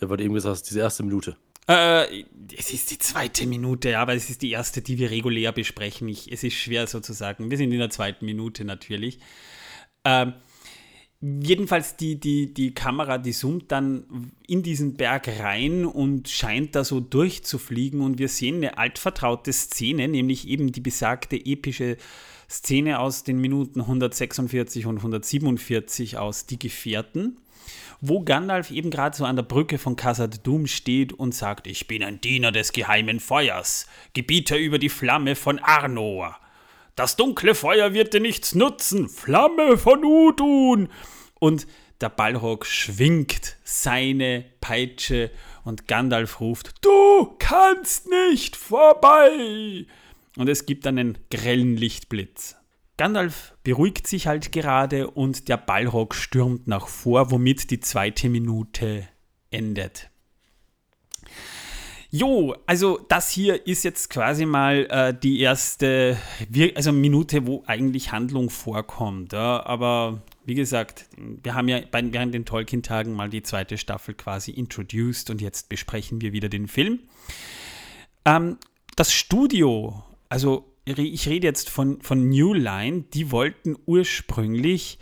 Ja, 0.00 0.10
weil 0.10 0.16
du 0.16 0.24
eben 0.24 0.34
gesagt 0.34 0.56
hast, 0.56 0.68
diese 0.68 0.80
erste 0.80 1.04
Minute. 1.04 1.36
Äh, 1.68 2.24
es 2.58 2.72
ist 2.72 2.90
die 2.90 2.98
zweite 2.98 3.46
Minute, 3.46 3.96
aber 3.96 4.14
es 4.14 4.28
ist 4.28 4.42
die 4.42 4.50
erste, 4.50 4.82
die 4.82 4.98
wir 4.98 5.12
regulär 5.12 5.52
besprechen. 5.52 6.08
Ich, 6.08 6.32
es 6.32 6.42
ist 6.42 6.54
schwer 6.54 6.88
sozusagen. 6.88 7.48
Wir 7.48 7.58
sind 7.58 7.70
in 7.70 7.78
der 7.78 7.90
zweiten 7.90 8.24
Minute 8.24 8.64
natürlich. 8.64 9.20
Ähm, 10.04 10.32
Jedenfalls 11.22 11.96
die, 11.96 12.18
die, 12.18 12.54
die 12.54 12.72
Kamera, 12.72 13.18
die 13.18 13.32
zoomt 13.32 13.70
dann 13.70 14.32
in 14.46 14.62
diesen 14.62 14.94
Berg 14.94 15.28
rein 15.28 15.84
und 15.84 16.30
scheint 16.30 16.74
da 16.74 16.82
so 16.82 16.98
durchzufliegen 16.98 18.00
und 18.00 18.18
wir 18.18 18.28
sehen 18.28 18.56
eine 18.56 18.78
altvertraute 18.78 19.52
Szene, 19.52 20.08
nämlich 20.08 20.48
eben 20.48 20.72
die 20.72 20.80
besagte 20.80 21.36
epische 21.36 21.98
Szene 22.48 23.00
aus 23.00 23.22
den 23.22 23.38
Minuten 23.38 23.82
146 23.82 24.86
und 24.86 24.96
147 24.96 26.16
aus 26.16 26.46
Die 26.46 26.58
Gefährten, 26.58 27.36
wo 28.00 28.22
Gandalf 28.24 28.70
eben 28.70 28.90
gerade 28.90 29.14
so 29.14 29.26
an 29.26 29.36
der 29.36 29.42
Brücke 29.42 29.76
von 29.76 29.96
Khazad 29.96 30.46
Dum 30.46 30.66
steht 30.66 31.12
und 31.12 31.34
sagt, 31.34 31.66
ich 31.66 31.86
bin 31.86 32.02
ein 32.02 32.22
Diener 32.22 32.50
des 32.50 32.72
geheimen 32.72 33.20
Feuers, 33.20 33.86
Gebieter 34.14 34.58
über 34.58 34.78
die 34.78 34.88
Flamme 34.88 35.36
von 35.36 35.58
Arnor. 35.58 36.40
Das 37.00 37.16
dunkle 37.16 37.54
Feuer 37.54 37.94
wird 37.94 38.12
dir 38.12 38.20
nichts 38.20 38.54
nutzen. 38.54 39.08
Flamme 39.08 39.78
von 39.78 40.04
Udun. 40.04 40.90
Und 41.38 41.66
der 42.02 42.10
Balrog 42.10 42.66
schwingt 42.66 43.56
seine 43.64 44.44
Peitsche 44.60 45.30
und 45.64 45.88
Gandalf 45.88 46.40
ruft: 46.40 46.74
Du 46.82 47.36
kannst 47.38 48.06
nicht 48.10 48.54
vorbei. 48.54 49.86
Und 50.36 50.50
es 50.50 50.66
gibt 50.66 50.86
einen 50.86 51.16
grellen 51.30 51.78
Lichtblitz. 51.78 52.56
Gandalf 52.98 53.54
beruhigt 53.62 54.06
sich 54.06 54.26
halt 54.26 54.52
gerade 54.52 55.10
und 55.10 55.48
der 55.48 55.56
Balrog 55.56 56.14
stürmt 56.14 56.66
nach 56.66 56.86
vor, 56.86 57.30
womit 57.30 57.70
die 57.70 57.80
zweite 57.80 58.28
Minute 58.28 59.08
endet. 59.50 60.10
Jo, 62.12 62.56
also 62.66 62.98
das 63.08 63.30
hier 63.30 63.68
ist 63.68 63.84
jetzt 63.84 64.10
quasi 64.10 64.44
mal 64.44 64.86
äh, 64.90 65.14
die 65.14 65.38
erste 65.38 66.18
also 66.74 66.90
Minute, 66.90 67.46
wo 67.46 67.62
eigentlich 67.66 68.10
Handlung 68.10 68.50
vorkommt. 68.50 69.32
Ja? 69.32 69.64
Aber 69.64 70.22
wie 70.44 70.56
gesagt, 70.56 71.06
wir 71.16 71.54
haben 71.54 71.68
ja 71.68 71.80
bei, 71.88 72.02
während 72.12 72.34
den 72.34 72.44
Tolkien-Tagen 72.44 73.12
mal 73.12 73.30
die 73.30 73.42
zweite 73.42 73.78
Staffel 73.78 74.14
quasi 74.14 74.50
introduced 74.50 75.30
und 75.30 75.40
jetzt 75.40 75.68
besprechen 75.68 76.20
wir 76.20 76.32
wieder 76.32 76.48
den 76.48 76.66
Film. 76.66 76.98
Ähm, 78.24 78.58
das 78.96 79.12
Studio, 79.12 80.02
also 80.28 80.66
ich 80.84 81.28
rede 81.28 81.46
jetzt 81.46 81.70
von, 81.70 82.00
von 82.02 82.28
New 82.28 82.54
Line, 82.54 83.04
die 83.14 83.30
wollten 83.30 83.76
ursprünglich 83.86 84.98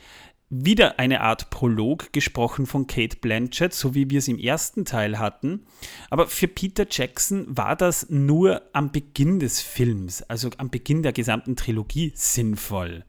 wieder 0.51 0.99
eine 0.99 1.21
Art 1.21 1.51
Prolog 1.51 2.13
gesprochen 2.13 2.67
von 2.67 2.87
Kate 2.87 3.19
Blanchett, 3.19 3.75
so 3.75 3.95
wie 3.95 4.09
wir 4.09 4.19
es 4.19 4.29
im 4.29 4.39
ersten 4.39 4.85
Teil 4.85 5.19
hatten. 5.19 5.67
Aber 6.09 6.27
für 6.27 6.49
Peter 6.49 6.87
Jackson 6.91 7.45
war 7.49 7.77
das 7.77 8.09
nur 8.09 8.63
am 8.73 8.91
Beginn 8.91 9.41
des 9.41 9.61
Films, 9.61 10.23
also 10.23 10.51
am 10.57 10.71
Beginn 10.71 11.03
der 11.03 11.13
gesamten 11.13 11.57
Trilogie, 11.57 12.13
sinnvoll. 12.15 13.05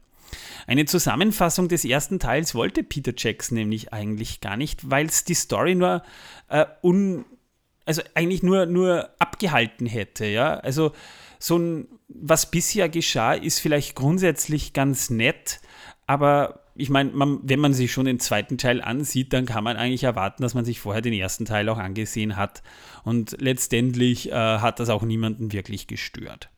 Eine 0.66 0.84
Zusammenfassung 0.84 1.68
des 1.68 1.84
ersten 1.84 2.18
Teils 2.18 2.54
wollte 2.54 2.82
Peter 2.82 3.12
Jackson 3.16 3.56
nämlich 3.56 3.92
eigentlich 3.92 4.40
gar 4.40 4.56
nicht, 4.56 4.90
weil 4.90 5.06
es 5.06 5.24
die 5.24 5.34
Story 5.34 5.74
nur 5.74 6.02
äh, 6.48 6.66
un, 6.82 7.24
also 7.86 8.02
eigentlich 8.14 8.42
nur, 8.42 8.66
nur 8.66 9.10
abgehalten 9.18 9.86
hätte. 9.86 10.26
Ja? 10.26 10.58
Also 10.58 10.92
so 11.38 11.58
ein, 11.58 11.88
was 12.08 12.50
bisher 12.50 12.88
geschah, 12.88 13.32
ist 13.32 13.58
vielleicht 13.60 13.96
grundsätzlich 13.96 14.72
ganz 14.72 15.10
nett, 15.10 15.60
aber 16.06 16.59
ich 16.74 16.90
meine, 16.90 17.12
wenn 17.14 17.60
man 17.60 17.74
sich 17.74 17.92
schon 17.92 18.06
den 18.06 18.20
zweiten 18.20 18.58
Teil 18.58 18.80
ansieht, 18.80 19.32
dann 19.32 19.46
kann 19.46 19.64
man 19.64 19.76
eigentlich 19.76 20.04
erwarten, 20.04 20.42
dass 20.42 20.54
man 20.54 20.64
sich 20.64 20.80
vorher 20.80 21.02
den 21.02 21.12
ersten 21.12 21.44
Teil 21.44 21.68
auch 21.68 21.78
angesehen 21.78 22.36
hat. 22.36 22.62
Und 23.04 23.36
letztendlich 23.40 24.30
äh, 24.30 24.34
hat 24.34 24.80
das 24.80 24.88
auch 24.88 25.02
niemanden 25.02 25.52
wirklich 25.52 25.86
gestört. 25.86 26.50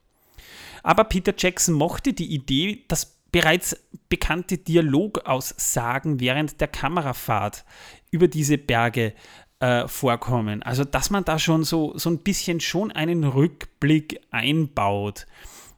Aber 0.83 1.04
Peter 1.04 1.35
Jackson 1.37 1.75
mochte 1.75 2.12
die 2.12 2.33
Idee, 2.33 2.85
dass 2.88 3.19
bereits 3.31 3.76
bekannte 4.09 4.59
Dialogaussagen 4.59 6.21
während 6.21 6.61
der 6.61 6.69
Kamerafahrt 6.69 7.64
über 8.11 8.28
diese 8.28 8.59
Berge 8.59 9.14
äh, 9.61 9.88
vorkommen. 9.88 10.62
Also, 10.62 10.85
dass 10.85 11.11
man 11.11 11.25
da 11.25 11.38
schon 11.38 11.64
so, 11.64 11.97
so 11.97 12.11
ein 12.11 12.19
bisschen 12.19 12.61
schon 12.61 12.92
einen 12.92 13.25
Rückblick 13.25 14.21
einbaut. 14.31 15.26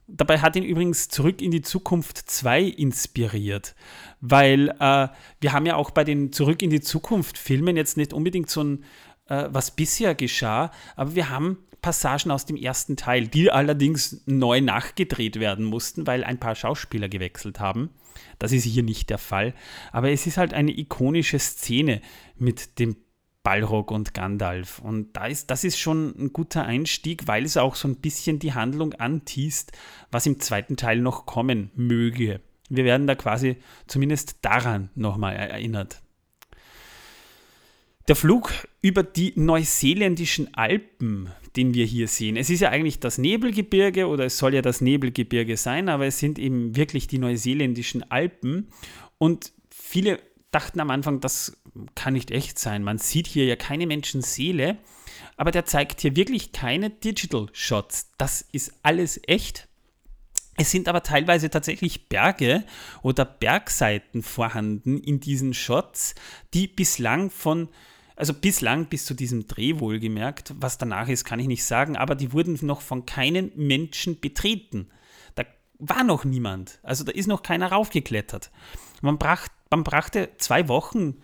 Dabei 0.07 0.39
hat 0.39 0.55
ihn 0.55 0.63
übrigens 0.63 1.09
Zurück 1.09 1.41
in 1.41 1.51
die 1.51 1.61
Zukunft 1.61 2.17
2 2.17 2.61
inspiriert, 2.63 3.75
weil 4.21 4.69
äh, 4.79 5.07
wir 5.41 5.53
haben 5.53 5.65
ja 5.65 5.75
auch 5.75 5.91
bei 5.91 6.03
den 6.03 6.31
Zurück 6.31 6.61
in 6.61 6.69
die 6.69 6.81
Zukunft 6.81 7.37
Filmen 7.37 7.75
jetzt 7.75 7.97
nicht 7.97 8.13
unbedingt 8.13 8.49
so 8.49 8.63
ein 8.63 8.83
äh, 9.27 9.47
was 9.49 9.71
bisher 9.71 10.13
geschah, 10.13 10.71
aber 10.95 11.15
wir 11.15 11.29
haben 11.29 11.57
Passagen 11.81 12.31
aus 12.31 12.45
dem 12.45 12.57
ersten 12.57 12.97
Teil, 12.97 13.27
die 13.27 13.51
allerdings 13.51 14.23
neu 14.25 14.61
nachgedreht 14.61 15.39
werden 15.39 15.65
mussten, 15.65 16.07
weil 16.07 16.23
ein 16.23 16.39
paar 16.39 16.55
Schauspieler 16.55 17.09
gewechselt 17.09 17.59
haben. 17.59 17.91
Das 18.39 18.51
ist 18.51 18.63
hier 18.63 18.81
nicht 18.81 19.11
der 19.11 19.19
Fall. 19.19 19.53
Aber 19.91 20.09
es 20.09 20.25
ist 20.25 20.37
halt 20.37 20.53
eine 20.53 20.75
ikonische 20.75 21.37
Szene 21.37 22.01
mit 22.37 22.79
dem 22.79 22.95
Balrog 23.45 23.91
und 23.91 24.15
Gandalf. 24.15 24.79
Und 24.79 25.13
da 25.13 25.27
ist, 25.27 25.51
das 25.51 25.63
ist 25.63 25.77
schon 25.77 26.15
ein 26.17 26.33
guter 26.33 26.65
Einstieg, 26.65 27.27
weil 27.27 27.45
es 27.45 27.57
auch 27.57 27.75
so 27.75 27.87
ein 27.87 27.97
bisschen 27.97 28.39
die 28.39 28.53
Handlung 28.53 28.93
antiest, 28.93 29.71
was 30.11 30.25
im 30.25 30.39
zweiten 30.39 30.77
Teil 30.77 30.99
noch 30.99 31.27
kommen 31.27 31.69
möge. 31.75 32.41
Wir 32.69 32.83
werden 32.85 33.05
da 33.05 33.13
quasi 33.13 33.57
zumindest 33.85 34.37
daran 34.41 34.89
nochmal 34.95 35.35
erinnert. 35.35 36.01
Der 38.07 38.15
Flug 38.15 38.51
über 38.81 39.03
die 39.03 39.33
neuseeländischen 39.35 40.55
Alpen, 40.55 41.29
den 41.55 41.75
wir 41.75 41.85
hier 41.85 42.07
sehen. 42.07 42.37
Es 42.37 42.49
ist 42.49 42.61
ja 42.61 42.69
eigentlich 42.69 42.99
das 42.99 43.19
Nebelgebirge 43.19 44.07
oder 44.07 44.25
es 44.25 44.39
soll 44.39 44.55
ja 44.55 44.63
das 44.63 44.81
Nebelgebirge 44.81 45.55
sein, 45.55 45.87
aber 45.87 46.07
es 46.07 46.17
sind 46.17 46.39
eben 46.39 46.75
wirklich 46.75 47.07
die 47.07 47.19
neuseeländischen 47.19 48.09
Alpen. 48.09 48.69
Und 49.19 49.53
viele 49.69 50.19
dachten 50.55 50.79
am 50.79 50.89
Anfang, 50.89 51.19
das 51.19 51.57
kann 51.95 52.13
nicht 52.13 52.31
echt 52.31 52.57
sein. 52.57 52.81
Man 52.81 52.97
sieht 52.97 53.27
hier 53.27 53.45
ja 53.45 53.57
keine 53.57 53.85
Menschenseele, 53.85 54.77
aber 55.35 55.51
der 55.51 55.65
zeigt 55.65 55.99
hier 55.99 56.15
wirklich 56.15 56.53
keine 56.53 56.89
Digital 56.89 57.47
Shots. 57.51 58.11
Das 58.17 58.41
ist 58.53 58.73
alles 58.81 59.19
echt. 59.27 59.67
Es 60.55 60.71
sind 60.71 60.87
aber 60.87 61.03
teilweise 61.03 61.49
tatsächlich 61.49 62.07
Berge 62.07 62.63
oder 63.01 63.25
Bergseiten 63.25 64.23
vorhanden 64.23 64.97
in 64.97 65.19
diesen 65.19 65.53
Shots, 65.53 66.15
die 66.53 66.67
bislang 66.67 67.29
von, 67.29 67.67
also 68.15 68.33
bislang 68.33 68.85
bis 68.85 69.03
zu 69.03 69.13
diesem 69.13 69.47
Dreh 69.47 69.79
wohlgemerkt, 69.79 70.53
was 70.57 70.77
danach 70.77 71.09
ist, 71.09 71.25
kann 71.25 71.41
ich 71.41 71.47
nicht 71.47 71.65
sagen, 71.65 71.97
aber 71.97 72.15
die 72.15 72.31
wurden 72.31 72.57
noch 72.61 72.79
von 72.79 73.05
keinen 73.05 73.51
Menschen 73.57 74.21
betreten. 74.21 74.87
Da 75.35 75.43
war 75.79 76.05
noch 76.05 76.23
niemand, 76.23 76.79
also 76.83 77.03
da 77.03 77.11
ist 77.11 77.27
noch 77.27 77.43
keiner 77.43 77.73
raufgeklettert. 77.73 78.49
Man, 79.01 79.17
brach, 79.17 79.49
man 79.75 79.83
brachte 79.83 80.29
zwei 80.37 80.69
Wochen 80.69 81.17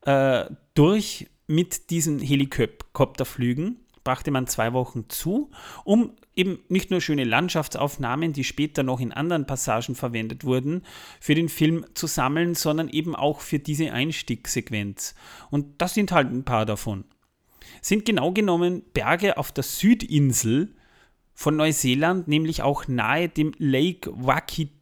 äh, 0.00 0.46
durch 0.72 1.28
mit 1.46 1.90
diesen 1.90 2.20
Helikopterflügen, 2.20 3.80
brachte 4.02 4.30
man 4.30 4.46
zwei 4.46 4.72
Wochen 4.72 5.10
zu, 5.10 5.50
um 5.84 6.12
eben 6.34 6.58
nicht 6.70 6.90
nur 6.90 7.02
schöne 7.02 7.24
Landschaftsaufnahmen, 7.24 8.32
die 8.32 8.44
später 8.44 8.82
noch 8.82 9.00
in 9.00 9.12
anderen 9.12 9.46
Passagen 9.46 9.94
verwendet 9.94 10.44
wurden, 10.44 10.84
für 11.20 11.34
den 11.34 11.50
Film 11.50 11.84
zu 11.92 12.06
sammeln, 12.06 12.54
sondern 12.54 12.88
eben 12.88 13.14
auch 13.14 13.40
für 13.40 13.58
diese 13.58 13.92
Einstiegssequenz. 13.92 15.14
Und 15.50 15.82
das 15.82 15.92
sind 15.92 16.10
halt 16.10 16.32
ein 16.32 16.44
paar 16.44 16.64
davon. 16.64 17.04
Sind 17.82 18.06
genau 18.06 18.32
genommen 18.32 18.82
Berge 18.94 19.36
auf 19.36 19.52
der 19.52 19.64
Südinsel 19.64 20.74
von 21.34 21.56
Neuseeland, 21.56 22.26
nämlich 22.26 22.62
auch 22.62 22.88
nahe 22.88 23.28
dem 23.28 23.52
Lake 23.58 24.10
Wakitipu 24.14 24.77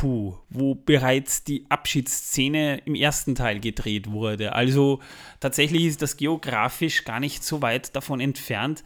Apu, 0.00 0.34
wo 0.48 0.74
bereits 0.74 1.44
die 1.44 1.66
Abschiedsszene 1.68 2.82
im 2.86 2.94
ersten 2.94 3.34
Teil 3.34 3.60
gedreht 3.60 4.10
wurde. 4.10 4.54
Also 4.54 5.00
tatsächlich 5.40 5.84
ist 5.84 6.00
das 6.00 6.16
geografisch 6.16 7.04
gar 7.04 7.20
nicht 7.20 7.44
so 7.44 7.60
weit 7.60 7.94
davon 7.94 8.20
entfernt. 8.20 8.82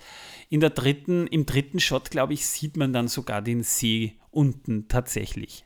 In 0.50 0.60
der 0.60 0.70
dritten, 0.70 1.26
im 1.28 1.46
dritten 1.46 1.78
Shot, 1.78 2.10
glaube 2.10 2.34
ich, 2.34 2.46
sieht 2.46 2.76
man 2.76 2.92
dann 2.92 3.08
sogar 3.08 3.42
den 3.42 3.62
See 3.62 4.14
unten 4.30 4.88
tatsächlich. 4.88 5.64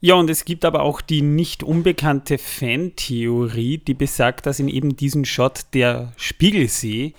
Ja, 0.00 0.14
und 0.14 0.30
es 0.30 0.46
gibt 0.46 0.64
aber 0.64 0.80
auch 0.80 1.02
die 1.02 1.20
nicht 1.20 1.62
unbekannte 1.62 2.38
Fantheorie, 2.38 3.76
die 3.76 3.92
besagt, 3.92 4.46
dass 4.46 4.58
in 4.58 4.68
eben 4.68 4.96
diesem 4.96 5.26
Shot 5.26 5.66
der 5.74 6.14
Spiegelsee, 6.16 7.12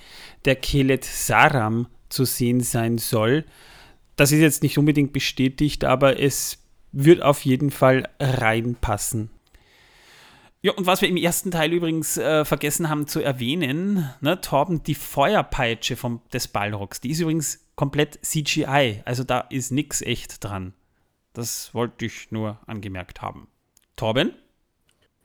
der 0.46 0.56
Kelet 0.56 1.06
Saram, 1.06 1.88
zu 2.10 2.25
sehen 2.25 2.62
sein 2.62 2.98
soll. 2.98 3.46
Das 4.15 4.32
ist 4.32 4.39
jetzt 4.39 4.63
nicht 4.63 4.80
unbedingt 4.80 5.13
bestätigt, 5.13 5.86
aber 5.86 6.20
es 6.20 6.61
wird 6.91 7.21
auf 7.21 7.45
jeden 7.45 7.71
Fall 7.71 8.10
reinpassen. 8.19 9.29
Ja, 10.63 10.74
und 10.74 10.86
was 10.86 11.01
wir 11.01 11.10
im 11.10 11.17
ersten 11.17 11.50
Teil 11.50 11.74
übrigens 11.74 12.17
äh, 12.17 12.45
vergessen 12.45 12.88
haben 12.88 13.07
zu 13.07 13.19
erwähnen, 13.19 14.07
ne, 14.21 14.39
Torben, 14.41 14.83
die 14.83 14.93
Feuerpeitsche 14.93 15.95
vom, 15.95 16.21
des 16.31 16.48
Ballrocks, 16.48 17.01
die 17.01 17.10
ist 17.10 17.19
übrigens 17.19 17.65
komplett 17.75 18.19
CGI, 18.24 19.01
also 19.05 19.24
da 19.24 19.39
ist 19.39 19.71
nichts 19.71 20.03
echt 20.03 20.43
dran. 20.43 20.74
Das 21.33 21.74
wollte 21.74 22.05
ich 22.05 22.29
nur 22.31 22.60
angemerkt 22.67 23.24
haben. 23.24 23.48
Torben? 23.95 24.33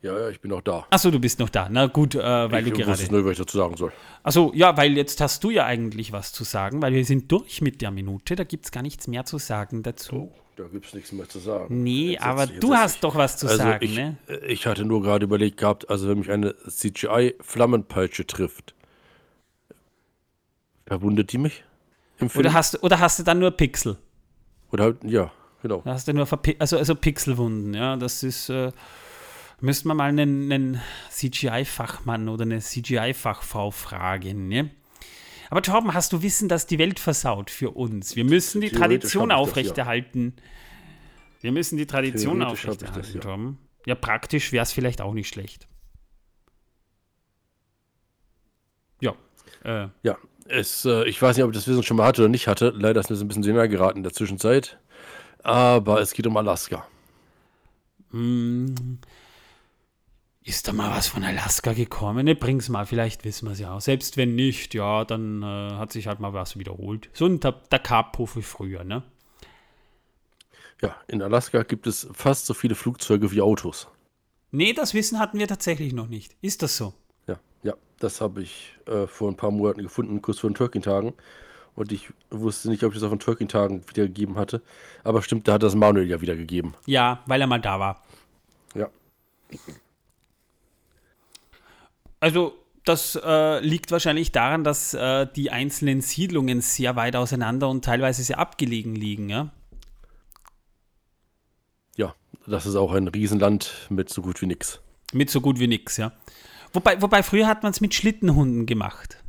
Ja, 0.07 0.17
ja, 0.21 0.29
ich 0.29 0.41
bin 0.41 0.53
noch 0.53 0.63
da. 0.63 0.87
Achso, 0.91 1.11
du 1.11 1.19
bist 1.19 1.41
noch 1.41 1.51
da. 1.51 1.69
Na 1.69 1.87
gut, 1.87 2.15
äh, 2.15 2.21
weil 2.21 2.65
ich 2.65 2.73
du 2.73 2.79
gerade. 2.79 3.03
Ich 3.03 3.11
nur, 3.11 3.25
was 3.25 3.33
ich 3.33 3.39
dazu 3.39 3.59
sagen 3.59 3.77
soll. 3.77 3.93
Achso, 4.23 4.53
ja, 4.55 4.77
weil 4.77 4.97
jetzt 4.97 5.21
hast 5.21 5.43
du 5.43 5.51
ja 5.51 5.67
eigentlich 5.67 6.13
was 6.13 6.33
zu 6.33 6.45
sagen, 6.45 6.81
weil 6.81 6.93
wir 6.93 7.05
sind 7.05 7.33
durch 7.33 7.61
mit 7.61 7.83
der 7.83 7.91
Minute, 7.91 8.37
da 8.37 8.45
gibt 8.45 8.67
es 8.67 8.71
gar 8.71 8.83
nichts 8.83 9.09
mehr 9.09 9.25
zu 9.25 9.39
sagen 9.39 9.83
dazu. 9.83 10.31
Oh. 10.33 10.33
Da 10.57 10.65
gibt 10.69 10.87
es 10.87 10.95
nichts 10.95 11.13
mehr 11.13 11.29
zu 11.29 11.39
sagen. 11.39 11.83
Nee, 11.83 12.13
jetzt 12.13 12.23
aber 12.23 12.47
du 12.47 12.75
hast 12.75 13.05
doch 13.05 13.15
was 13.15 13.37
zu 13.37 13.47
also 13.47 13.59
sagen, 13.59 13.85
ich, 13.85 13.95
ne? 13.95 14.17
Ich 14.47 14.67
hatte 14.67 14.87
nur 14.87 15.03
gerade 15.03 15.25
überlegt 15.25 15.59
gehabt, 15.59 15.91
also 15.91 16.09
wenn 16.09 16.21
mich 16.21 16.31
eine 16.31 16.55
CGI-Flammenpeitsche 16.67 18.27
trifft, 18.27 18.75
verwundet 20.87 21.33
die 21.33 21.39
mich? 21.39 21.63
Oder 22.37 22.55
hast, 22.55 22.83
oder 22.83 23.01
hast 23.01 23.19
du 23.19 23.23
dann 23.23 23.39
nur 23.39 23.51
Pixel? 23.51 23.99
Oder 24.73 24.85
halt, 24.85 25.05
ja, 25.05 25.31
genau. 25.61 25.83
Da 25.85 25.93
hast 25.93 26.09
du 26.09 26.15
nur 26.15 26.27
also, 26.59 26.79
also 26.79 26.95
Pixelwunden, 26.95 27.75
ja. 27.75 27.97
Das 27.97 28.23
ist, 28.23 28.49
äh, 28.49 28.73
müsste 29.61 29.89
man 29.89 29.97
mal 29.97 30.09
einen, 30.09 30.53
einen 30.53 30.81
CGI-Fachmann 31.11 32.29
oder 32.29 32.43
eine 32.43 32.61
CGI-Fachfrau 32.61 33.71
fragen, 33.71 34.49
ne? 34.49 34.71
Aber 35.49 35.63
Torben, 35.63 35.95
hast 35.95 36.13
du 36.13 36.23
Wissen, 36.23 36.49
dass 36.49 36.67
die 36.67 36.79
Welt 36.79 36.99
versaut 36.99 37.51
für 37.51 37.71
uns? 37.71 38.17
Wir 38.17 38.25
müssen 38.25 38.61
die 38.61 38.71
Tradition 38.71 39.31
aufrechterhalten. 39.31 40.35
Das, 40.35 40.45
ja. 40.45 41.43
Wir 41.43 41.53
müssen 41.53 41.77
die 41.77 41.87
Tradition 41.87 42.43
aufrechterhalten, 42.43 43.01
das, 43.01 43.15
ja. 43.15 43.21
Torben. 43.21 43.59
Ja, 43.87 43.95
praktisch 43.95 44.51
wäre 44.51 44.65
es 44.65 44.73
vielleicht 44.73 45.01
auch 45.01 45.15
nicht 45.15 45.29
schlecht. 45.29 45.69
Ja. 49.01 49.15
Äh. 49.63 49.89
Ja, 50.03 50.19
es, 50.49 50.85
äh, 50.85 51.05
ich 51.05 51.23
weiß 51.23 51.37
nicht, 51.37 51.45
ob 51.45 51.53
ich 51.53 51.57
das 51.57 51.69
Wissen 51.69 51.85
schon 51.85 51.97
mal 51.97 52.07
hatte 52.07 52.23
oder 52.23 52.29
nicht 52.29 52.49
hatte. 52.49 52.73
Leider 52.77 53.01
ist 53.01 53.09
mir 53.09 53.15
das 53.15 53.23
ein 53.23 53.29
bisschen 53.29 53.45
sehr 53.45 53.69
geraten 53.69 53.99
in 53.99 54.03
der 54.03 54.13
Zwischenzeit. 54.13 54.79
Aber 55.43 56.01
es 56.01 56.13
geht 56.13 56.27
um 56.27 56.37
Alaska. 56.37 56.87
Hm. 58.11 58.99
Ist 60.47 60.69
da 60.69 60.73
mal 60.73 60.97
was 60.97 61.09
von 61.09 61.25
Alaska 61.25 61.73
gekommen? 61.73 62.25
Ne, 62.25 62.37
bring's 62.37 62.69
mal, 62.69 62.87
vielleicht 62.87 63.25
wissen 63.25 63.49
wir 63.49 63.53
es 63.55 63.59
ja. 63.59 63.81
Selbst 63.81 64.17
wenn 64.17 64.37
nicht, 64.37 64.75
ja, 64.75 65.05
dann 65.05 65.43
äh, 65.43 65.73
hat 65.73 65.91
sich 65.91 66.07
halt 66.07 66.21
mal 66.21 66.35
was 66.35 66.57
wiederholt. 66.57 67.11
So 67.15 67.27
ein 67.27 67.41
Dakar-Puff 67.41 68.37
wie 68.37 68.43
früher, 68.43 68.85
ne? 68.85 69.03
Ja, 70.81 70.95
in 71.09 71.21
Alaska 71.21 71.65
gibt 71.65 71.89
es 71.89 72.07
fast 72.13 72.47
so 72.47 72.55
viele 72.55 72.77
Flugzeuge 72.77 73.33
wie 73.33 73.41
Autos. 73.41 73.89
Nee, 74.53 74.73
das 74.73 74.95
Wissen 74.95 75.19
hatten 75.19 75.41
wir 75.41 75.49
tatsächlich 75.49 75.93
noch 75.93 76.07
nicht. 76.07 76.37
Ist 76.43 76.63
das 76.63 76.77
so? 76.77 76.95
Ja, 77.27 77.41
ja, 77.65 77.75
das 77.99 78.21
habe 78.21 78.41
ich 78.41 78.79
äh, 78.87 79.09
vor 79.09 79.29
ein 79.29 79.37
paar 79.37 79.51
Monaten 79.51 79.83
gefunden, 79.83 80.23
kurz 80.23 80.39
vor 80.39 80.49
den 80.49 80.55
Turkey-Tagen. 80.55 81.13
Und 81.75 81.91
ich 81.91 82.13
wusste 82.31 82.71
nicht, 82.71 82.85
ob 82.85 82.93
ich 82.93 83.01
das 83.01 83.03
auf 83.03 83.11
den 83.11 83.19
Turkey-Tagen 83.19 83.83
wiedergegeben 83.89 84.37
hatte. 84.37 84.63
Aber 85.03 85.23
stimmt, 85.23 85.49
da 85.49 85.55
hat 85.55 85.65
das 85.65 85.75
Manuel 85.75 86.09
ja 86.09 86.21
wiedergegeben. 86.21 86.75
Ja, 86.87 87.25
weil 87.27 87.41
er 87.41 87.49
mal 87.49 87.61
da 87.61 87.81
war. 87.81 88.05
Ja. 88.77 88.89
Also 92.27 92.59
das 92.85 93.15
äh, 93.23 93.61
liegt 93.61 93.93
wahrscheinlich 93.93 94.33
daran, 94.33 94.65
dass 94.65 94.95
äh, 94.95 95.29
die 95.37 95.53
einzelnen 95.53 96.01
Siedlungen 96.01 96.61
sehr 96.61 96.97
weit 96.97 97.15
auseinander 97.15 97.69
und 97.69 97.85
teilweise 97.85 98.25
sehr 98.25 98.41
abgelegen 98.41 98.97
liegen, 98.97 99.29
ja? 99.29 99.53
Ja, 101.95 102.17
das 102.45 102.67
ist 102.67 102.75
auch 102.75 102.91
ein 102.95 103.07
Riesenland 103.07 103.87
mit 103.91 104.09
so 104.09 104.23
gut 104.23 104.43
wie 104.43 104.47
nix. 104.47 104.81
Mit 105.13 105.31
so 105.31 105.41
gut 105.41 105.61
wie 105.61 105.69
nix, 105.69 105.99
ja. 105.99 106.15
Wobei, 106.73 107.01
wobei 107.01 107.23
früher 107.23 107.47
hat 107.47 107.63
man 107.63 107.71
es 107.71 107.81
mit 107.81 107.95
Schlittenhunden 107.95 108.67
gemacht. 108.67 109.23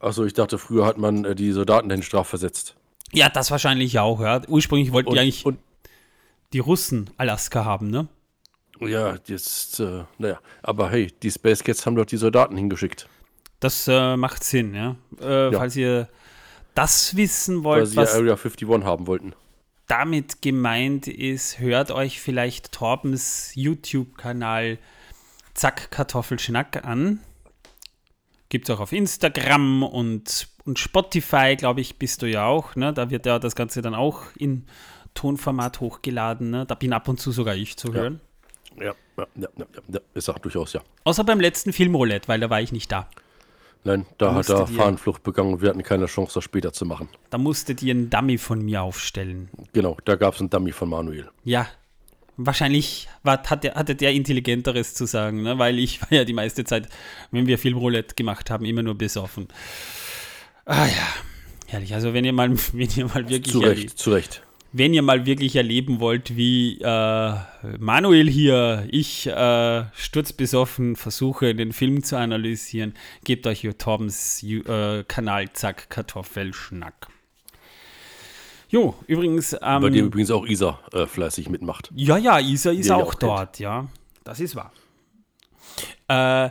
Achso, 0.00 0.24
ich 0.24 0.32
dachte, 0.32 0.58
früher 0.58 0.84
hat 0.84 0.98
man 0.98 1.24
äh, 1.24 1.36
die 1.36 1.52
Soldaten 1.52 1.88
den 1.88 2.02
strafversetzt. 2.02 2.74
Ja, 3.12 3.28
das 3.28 3.52
wahrscheinlich 3.52 4.00
auch, 4.00 4.20
ja. 4.20 4.42
Ursprünglich 4.48 4.90
wollten 4.90 5.10
und, 5.10 5.14
die 5.14 5.20
eigentlich 5.20 5.44
die 6.52 6.58
Russen 6.58 7.10
Alaska 7.18 7.64
haben, 7.64 7.88
ne? 7.88 8.08
Ja, 8.80 9.16
jetzt, 9.26 9.80
äh, 9.80 10.04
naja, 10.18 10.38
aber 10.62 10.90
hey, 10.90 11.12
die 11.22 11.30
Space 11.30 11.64
Cats 11.64 11.84
haben 11.86 11.96
doch 11.96 12.06
die 12.06 12.16
Soldaten 12.16 12.56
hingeschickt. 12.56 13.08
Das 13.60 13.88
äh, 13.88 14.16
macht 14.16 14.44
Sinn, 14.44 14.74
ja? 14.74 14.96
Äh, 15.20 15.52
ja. 15.52 15.58
Falls 15.58 15.76
ihr 15.76 16.08
das 16.74 17.16
wissen 17.16 17.64
wollt, 17.64 17.80
Weil 17.80 17.86
sie 17.86 17.96
was 17.96 18.14
Area 18.14 18.34
51 18.34 18.68
haben 18.84 19.06
wollten. 19.06 19.34
Damit 19.88 20.42
gemeint 20.42 21.08
ist, 21.08 21.58
hört 21.58 21.90
euch 21.90 22.20
vielleicht 22.20 22.72
Torbens 22.72 23.52
YouTube-Kanal 23.54 24.78
Zack 25.54 25.90
Kartoffelschnack 25.90 26.84
an. 26.84 27.20
Gibt 28.48 28.68
es 28.68 28.74
auch 28.74 28.80
auf 28.80 28.92
Instagram 28.92 29.82
und, 29.82 30.48
und 30.64 30.78
Spotify, 30.78 31.56
glaube 31.56 31.80
ich, 31.80 31.98
bist 31.98 32.22
du 32.22 32.26
ja 32.26 32.46
auch. 32.46 32.76
Ne? 32.76 32.92
Da 32.92 33.10
wird 33.10 33.26
ja 33.26 33.38
das 33.38 33.56
Ganze 33.56 33.82
dann 33.82 33.94
auch 33.94 34.22
in 34.36 34.66
Tonformat 35.14 35.80
hochgeladen. 35.80 36.50
Ne? 36.50 36.64
Da 36.64 36.74
bin 36.76 36.92
ab 36.92 37.08
und 37.08 37.18
zu 37.18 37.32
sogar 37.32 37.56
ich 37.56 37.76
zu 37.76 37.92
hören. 37.92 38.20
Ja, 38.22 38.27
ja, 38.80 38.94
ja, 39.16 39.26
ja, 39.36 39.66
ja, 39.88 40.00
ist 40.14 40.28
auch 40.28 40.38
durchaus, 40.38 40.72
ja. 40.72 40.80
Außer 41.04 41.24
beim 41.24 41.40
letzten 41.40 41.72
Filmroulette, 41.72 42.28
weil 42.28 42.40
da 42.40 42.50
war 42.50 42.60
ich 42.60 42.72
nicht 42.72 42.90
da. 42.90 43.08
Nein, 43.84 44.06
da 44.18 44.34
hat 44.34 44.48
er 44.48 44.66
Fahnenflucht 44.66 45.22
begangen 45.22 45.54
und 45.54 45.62
wir 45.62 45.70
hatten 45.70 45.82
keine 45.82 46.06
Chance, 46.06 46.34
das 46.34 46.44
später 46.44 46.72
zu 46.72 46.84
machen. 46.84 47.08
Da 47.30 47.38
musstet 47.38 47.82
ihr 47.82 47.94
einen 47.94 48.10
Dummy 48.10 48.36
von 48.36 48.64
mir 48.64 48.82
aufstellen. 48.82 49.48
Genau, 49.72 49.96
da 50.04 50.16
gab 50.16 50.34
es 50.34 50.40
einen 50.40 50.50
Dummy 50.50 50.72
von 50.72 50.88
Manuel. 50.88 51.30
Ja, 51.44 51.68
wahrscheinlich 52.36 53.08
war, 53.22 53.42
hatte, 53.44 53.74
hatte 53.74 53.94
der 53.94 54.12
Intelligenteres 54.12 54.94
zu 54.94 55.06
sagen, 55.06 55.42
ne? 55.42 55.58
weil 55.58 55.78
ich 55.78 56.02
war 56.02 56.12
ja 56.12 56.24
die 56.24 56.32
meiste 56.32 56.64
Zeit, 56.64 56.88
wenn 57.30 57.46
wir 57.46 57.58
Filmroulette 57.58 58.14
gemacht 58.14 58.50
haben, 58.50 58.64
immer 58.64 58.82
nur 58.82 58.96
besoffen. 58.96 59.48
Ah 60.64 60.86
ja, 60.86 61.08
herrlich. 61.66 61.94
Also 61.94 62.12
wenn 62.12 62.24
ihr 62.24 62.32
mal, 62.32 62.50
wenn 62.72 62.90
ihr 62.96 63.06
mal 63.06 63.28
wirklich... 63.28 63.52
Zu 63.52 63.60
Recht, 63.60 63.98
zu 63.98 64.10
Recht 64.10 64.42
wenn 64.72 64.92
ihr 64.92 65.02
mal 65.02 65.24
wirklich 65.26 65.56
erleben 65.56 66.00
wollt, 66.00 66.36
wie 66.36 66.78
äh, 66.80 67.34
Manuel 67.78 68.28
hier, 68.28 68.86
ich 68.90 69.26
äh, 69.26 69.84
sturzbesoffen 69.94 70.96
versuche, 70.96 71.54
den 71.54 71.72
Film 71.72 72.02
zu 72.02 72.18
analysieren, 72.18 72.94
gebt 73.24 73.46
euch 73.46 73.60
hier 73.60 73.78
Torbens 73.78 74.42
äh, 74.42 75.04
Kanal 75.04 75.52
Zack 75.52 75.88
Kartoffelschnack. 75.90 77.08
Jo, 78.70 78.94
übrigens. 79.06 79.54
Ähm, 79.54 79.80
Bei 79.80 79.88
dem 79.88 80.06
übrigens 80.06 80.30
auch 80.30 80.46
Isa 80.46 80.78
äh, 80.92 81.06
fleißig 81.06 81.48
mitmacht. 81.48 81.90
Ja, 81.94 82.18
ja, 82.18 82.38
Isa 82.38 82.70
ist 82.70 82.90
auch, 82.90 83.08
auch 83.08 83.14
dort, 83.14 83.58
ja. 83.58 83.88
Das 84.24 84.40
ist 84.40 84.54
wahr. 84.54 84.72
Äh, 86.08 86.50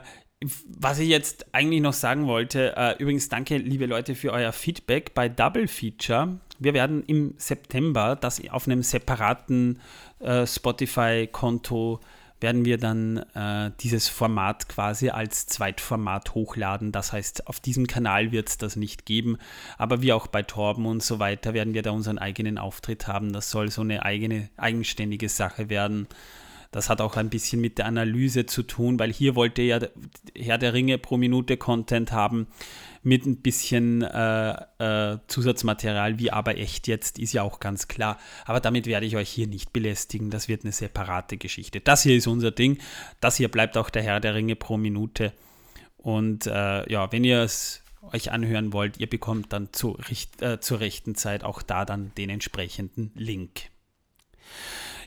was 0.68 1.00
ich 1.00 1.10
jetzt 1.10 1.54
eigentlich 1.54 1.82
noch 1.82 1.94
sagen 1.94 2.28
wollte, 2.28 2.74
äh, 2.76 2.96
übrigens 2.98 3.30
danke, 3.30 3.58
liebe 3.58 3.86
Leute, 3.86 4.16
für 4.16 4.32
euer 4.32 4.52
Feedback 4.52 5.14
bei 5.14 5.30
Double 5.30 5.68
Feature. 5.68 6.40
Wir 6.60 6.74
werden 6.74 7.04
im 7.06 7.34
September 7.38 8.16
das 8.16 8.42
auf 8.50 8.68
einem 8.68 8.84
separaten 8.84 9.80
äh, 10.20 10.46
Spotify-Konto 10.46 12.00
werden 12.40 12.66
wir 12.66 12.78
dann 12.78 13.18
äh, 13.34 13.72
dieses 13.80 14.08
Format 14.10 14.70
quasi 14.70 15.10
als 15.10 15.48
Zweitformat 15.48 16.36
hochladen. 16.36 16.92
Das 16.92 17.12
heißt, 17.12 17.48
auf 17.48 17.60
diesem 17.60 17.88
Kanal 17.88 18.32
wird 18.32 18.50
es 18.50 18.58
das 18.58 18.76
nicht 18.76 19.06
geben, 19.06 19.38
aber 19.78 20.02
wie 20.02 20.14
auch 20.14 20.28
bei 20.28 20.44
Torben 20.44 20.86
und 20.86 21.02
so 21.02 21.20
weiter 21.20 21.54
werden 21.54 21.74
wir 21.74 21.82
da 21.82 21.92
unseren 21.92 22.20
eigenen 22.20 22.58
Auftritt 22.58 23.08
haben. 23.08 23.34
Das 23.34 23.50
soll 23.50 23.72
so 23.72 23.82
eine 23.82 24.04
eigene, 24.04 24.50
eigenständige 24.58 25.30
Sache 25.30 25.70
werden. 25.70 26.08
Das 26.72 26.90
hat 26.90 27.02
auch 27.02 27.16
ein 27.16 27.30
bisschen 27.30 27.62
mit 27.62 27.78
der 27.78 27.86
Analyse 27.86 28.46
zu 28.46 28.64
tun, 28.64 29.00
weil 29.00 29.12
hier 29.12 29.36
wollte 29.36 29.62
ja 29.62 29.80
Herr 30.36 30.58
der 30.58 30.74
Ringe 30.74 30.98
pro 30.98 31.18
Minute 31.18 31.58
Content 31.58 32.12
haben 32.12 32.48
mit 33.04 33.26
ein 33.26 33.42
bisschen 33.42 34.02
äh, 34.02 34.52
äh, 34.80 35.18
Zusatzmaterial, 35.28 36.20
wie 36.20 36.32
aber 36.32 36.58
echt 36.58 36.88
jetzt, 36.88 37.20
ist 37.20 37.34
ja 37.34 37.42
auch 37.44 37.60
ganz 37.60 37.88
klar. 37.88 38.18
Aber 38.46 38.60
damit 38.60 38.86
werde 38.86 39.06
ich 39.06 39.16
euch 39.16 39.30
hier 39.30 39.48
nicht 39.48 39.72
belästigen. 39.72 40.30
Das 40.30 40.48
wird 40.50 40.64
eine 40.64 40.74
separate 40.74 41.38
Geschichte. 41.38 41.80
Das 41.80 42.04
hier 42.04 42.18
ist 42.18 42.28
unser 42.28 42.52
Ding. 42.52 42.80
Das 43.22 43.38
hier 43.38 43.50
bleibt 43.50 43.78
auch 43.78 43.90
der 43.90 44.04
Herr 44.04 44.20
der 44.20 44.36
Ringe 44.36 44.56
pro 44.58 44.76
Minute. 44.76 45.32
Und 45.98 46.48
äh, 46.48 46.92
ja, 46.92 47.12
wenn 47.12 47.24
ihr 47.24 47.42
es 47.42 47.82
euch 48.12 48.32
anhören 48.32 48.74
wollt, 48.74 48.98
ihr 48.98 49.10
bekommt 49.10 49.54
dann 49.54 49.72
zu, 49.74 49.98
äh, 50.42 50.60
zur 50.60 50.80
rechten 50.80 51.16
Zeit 51.16 51.44
auch 51.44 51.62
da 51.62 51.86
dann 51.86 52.12
den 52.18 52.30
entsprechenden 52.30 53.12
Link. 53.16 53.70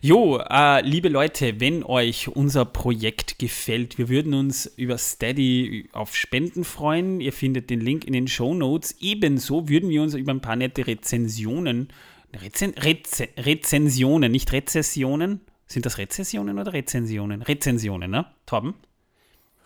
Jo, 0.02 0.38
äh, 0.38 0.80
liebe 0.80 1.10
Leute, 1.10 1.60
wenn 1.60 1.84
euch 1.84 2.28
unser 2.28 2.64
Projekt 2.64 3.38
gefällt, 3.38 3.98
wir 3.98 4.08
würden 4.08 4.32
uns 4.32 4.64
über 4.64 4.96
Steady 4.96 5.90
auf 5.92 6.16
Spenden 6.16 6.64
freuen. 6.64 7.20
Ihr 7.20 7.34
findet 7.34 7.68
den 7.68 7.82
Link 7.82 8.06
in 8.06 8.14
den 8.14 8.26
Show 8.26 8.54
Notes. 8.54 8.96
Ebenso 9.00 9.68
würden 9.68 9.90
wir 9.90 10.00
uns 10.00 10.14
über 10.14 10.32
ein 10.32 10.40
paar 10.40 10.56
nette 10.56 10.86
Rezensionen, 10.86 11.88
Rezen, 12.32 12.70
Reze, 12.78 13.28
Rezensionen, 13.36 14.32
nicht 14.32 14.50
Rezessionen. 14.52 15.42
Sind 15.66 15.84
das 15.84 15.98
Rezessionen 15.98 16.58
oder 16.58 16.72
Rezensionen? 16.72 17.42
Rezensionen, 17.42 18.10
ne? 18.10 18.24
Torben? 18.46 18.76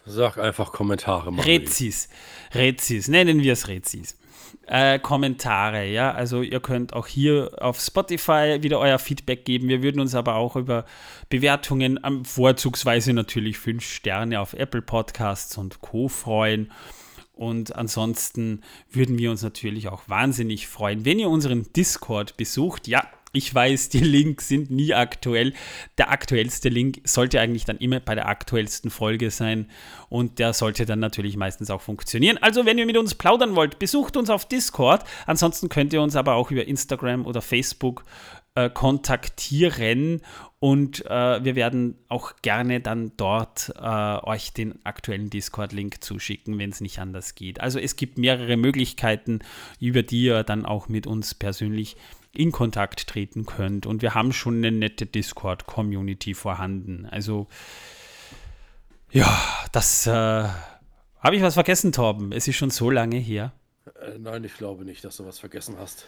Sag 0.07 0.39
einfach 0.39 0.73
Kommentare. 0.73 1.31
Rezis. 1.45 2.09
Rezis, 2.53 3.09
nennen 3.09 3.43
wir 3.43 3.55
es 3.55 3.69
Rezis 3.69 4.17
äh, 4.67 4.99
Kommentare. 4.99 5.87
Ja, 5.87 6.13
also 6.13 6.43
ihr 6.43 6.61
könnt 6.61 6.93
auch 6.95 7.07
hier 7.07 7.51
auf 7.61 7.81
Spotify 7.81 8.59
wieder 8.61 8.79
euer 8.79 8.99
Feedback 8.99 9.45
geben. 9.45 9.69
Wir 9.69 9.83
würden 9.83 10.01
uns 10.01 10.15
aber 10.15 10.37
auch 10.37 10.57
über 10.57 10.85
Bewertungen, 11.29 12.01
ähm, 12.05 12.25
vorzugsweise 12.25 13.13
natürlich 13.13 13.59
fünf 13.59 13.85
Sterne 13.85 14.41
auf 14.41 14.55
Apple 14.55 14.83
Podcasts 14.83 15.57
und 15.59 15.81
Co. 15.81 16.09
freuen. 16.09 16.71
Und 17.35 17.75
ansonsten 17.75 18.63
würden 18.91 19.19
wir 19.19 19.31
uns 19.31 19.43
natürlich 19.43 19.89
auch 19.89 20.09
wahnsinnig 20.09 20.69
freuen, 20.69 21.05
wenn 21.05 21.19
ihr 21.19 21.29
unseren 21.29 21.73
Discord 21.73 22.37
besucht. 22.37 22.87
Ja, 22.87 23.09
ich 23.35 23.55
weiß, 23.55 23.91
die 23.91 24.01
Links 24.01 24.49
sind 24.49 24.71
nie 24.71 24.95
aktuell. 24.95 25.53
Der 25.99 26.11
aktuellste 26.11 26.69
Link 26.69 27.01
sollte 27.05 27.41
eigentlich 27.41 27.65
dann 27.65 27.79
immer 27.79 28.01
bei 28.01 28.15
der 28.15 28.29
aktuellsten 28.29 28.91
Folge 28.91 29.31
sein 29.31 29.69
und 30.09 30.39
der 30.39 30.53
sollte 30.53 30.87
dann 30.87 31.01
natürlich 31.01 31.37
meistens 31.37 31.71
auch 31.71 31.81
funktionieren. 31.81 32.39
Also, 32.39 32.65
wenn 32.65 32.79
ihr 32.79 32.87
mit 32.87 32.97
uns 32.97 33.15
plaudern 33.15 33.57
wollt, 33.57 33.79
besucht 33.79 34.17
uns 34.17 34.31
auf 34.31 34.47
Discord. 34.47 35.05
Ansonsten 35.27 35.69
könnt 35.69 35.93
ihr 35.93 36.01
uns 36.01 36.17
aber 36.17 36.35
auch 36.35 36.51
über 36.51 36.67
Instagram 36.67 37.27
oder 37.27 37.43
Facebook 37.43 38.05
äh, 38.55 38.71
kontaktieren 38.71 40.23
und 40.61 41.05
äh, 41.07 41.45
wir 41.45 41.57
werden 41.57 41.99
auch 42.09 42.37
gerne 42.41 42.81
dann 42.81 43.13
dort 43.17 43.73
äh, 43.77 44.19
euch 44.23 44.53
den 44.53 44.79
aktuellen 44.87 45.29
Discord-Link 45.29 46.03
zuschicken, 46.03 46.59
wenn 46.59 46.71
es 46.71 46.81
nicht 46.81 47.01
anders 47.01 47.35
geht. 47.35 47.61
Also 47.61 47.79
es 47.79 47.97
gibt 47.97 48.17
mehrere 48.17 48.57
Möglichkeiten, 48.57 49.41
über 49.81 50.03
die 50.03 50.23
ihr 50.23 50.43
dann 50.43 50.65
auch 50.65 50.89
mit 50.89 51.07
uns 51.07 51.35
persönlich 51.35 51.97
in 52.39 52.53
Kontakt 52.53 53.07
treten 53.07 53.47
könnt. 53.47 53.87
Und 53.87 54.03
wir 54.03 54.15
haben 54.15 54.33
schon 54.33 54.57
eine 54.57 54.73
nette 54.73 55.07
Discord-Community 55.07 56.35
vorhanden. 56.35 57.07
Also, 57.11 57.47
ja, 59.11 59.27
das. 59.73 60.07
Äh, 60.07 60.11
Habe 60.11 61.37
ich 61.37 61.43
was 61.43 61.55
vergessen, 61.55 61.93
Torben? 61.93 62.33
Es 62.33 62.49
ist 62.49 62.57
schon 62.57 62.71
so 62.71 62.91
lange 62.91 63.17
her. 63.17 63.53
Äh, 64.01 64.19
nein, 64.19 64.45
ich 64.45 64.55
glaube 64.55 64.85
nicht, 64.85 65.05
dass 65.05 65.17
du 65.17 65.27
was 65.27 65.39
vergessen 65.39 65.77
hast. 65.79 66.07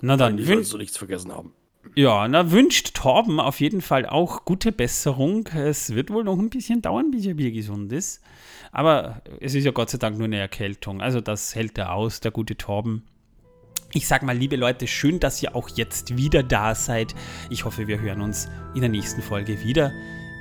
Na 0.00 0.16
dann, 0.16 0.32
Eigentlich 0.32 0.48
sollst 0.48 0.72
du 0.72 0.78
nichts 0.78 0.96
vergessen 0.96 1.32
haben. 1.32 1.52
Ja, 1.94 2.26
na 2.26 2.50
wünscht 2.50 2.94
Torben 2.94 3.38
auf 3.38 3.60
jeden 3.60 3.80
Fall 3.80 4.06
auch 4.06 4.44
gute 4.44 4.72
Besserung. 4.72 5.46
Es 5.54 5.94
wird 5.94 6.10
wohl 6.10 6.24
noch 6.24 6.38
ein 6.38 6.50
bisschen 6.50 6.82
dauern, 6.82 7.10
bis 7.10 7.26
er 7.26 7.38
wieder 7.38 7.52
gesund 7.52 7.92
ist. 7.92 8.22
Aber 8.72 9.22
es 9.40 9.54
ist 9.54 9.64
ja 9.64 9.70
Gott 9.70 9.90
sei 9.90 9.98
Dank 9.98 10.18
nur 10.18 10.24
eine 10.24 10.38
Erkältung. 10.38 11.00
Also 11.00 11.20
das 11.20 11.54
hält 11.54 11.78
er 11.78 11.92
aus, 11.92 12.20
der 12.20 12.32
gute 12.32 12.56
Torben. 12.56 13.06
Ich 13.92 14.08
sag 14.08 14.22
mal, 14.22 14.36
liebe 14.36 14.56
Leute, 14.56 14.86
schön, 14.86 15.20
dass 15.20 15.42
ihr 15.42 15.54
auch 15.56 15.68
jetzt 15.70 16.16
wieder 16.16 16.42
da 16.42 16.74
seid. 16.74 17.14
Ich 17.50 17.64
hoffe, 17.64 17.86
wir 17.86 18.00
hören 18.00 18.20
uns 18.20 18.48
in 18.74 18.80
der 18.80 18.90
nächsten 18.90 19.22
Folge 19.22 19.62
wieder. 19.62 19.92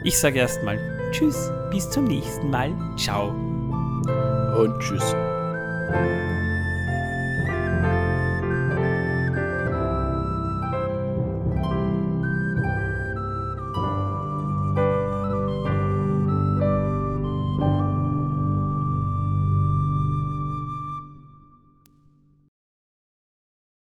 Ich 0.03 0.17
sage 0.17 0.39
erstmal 0.39 0.77
Tschüss, 1.11 1.51
bis 1.71 1.89
zum 1.89 2.05
nächsten 2.05 2.49
Mal. 2.49 2.73
Ciao. 2.97 3.29
Und 3.29 4.79
Tschüss. 4.79 5.15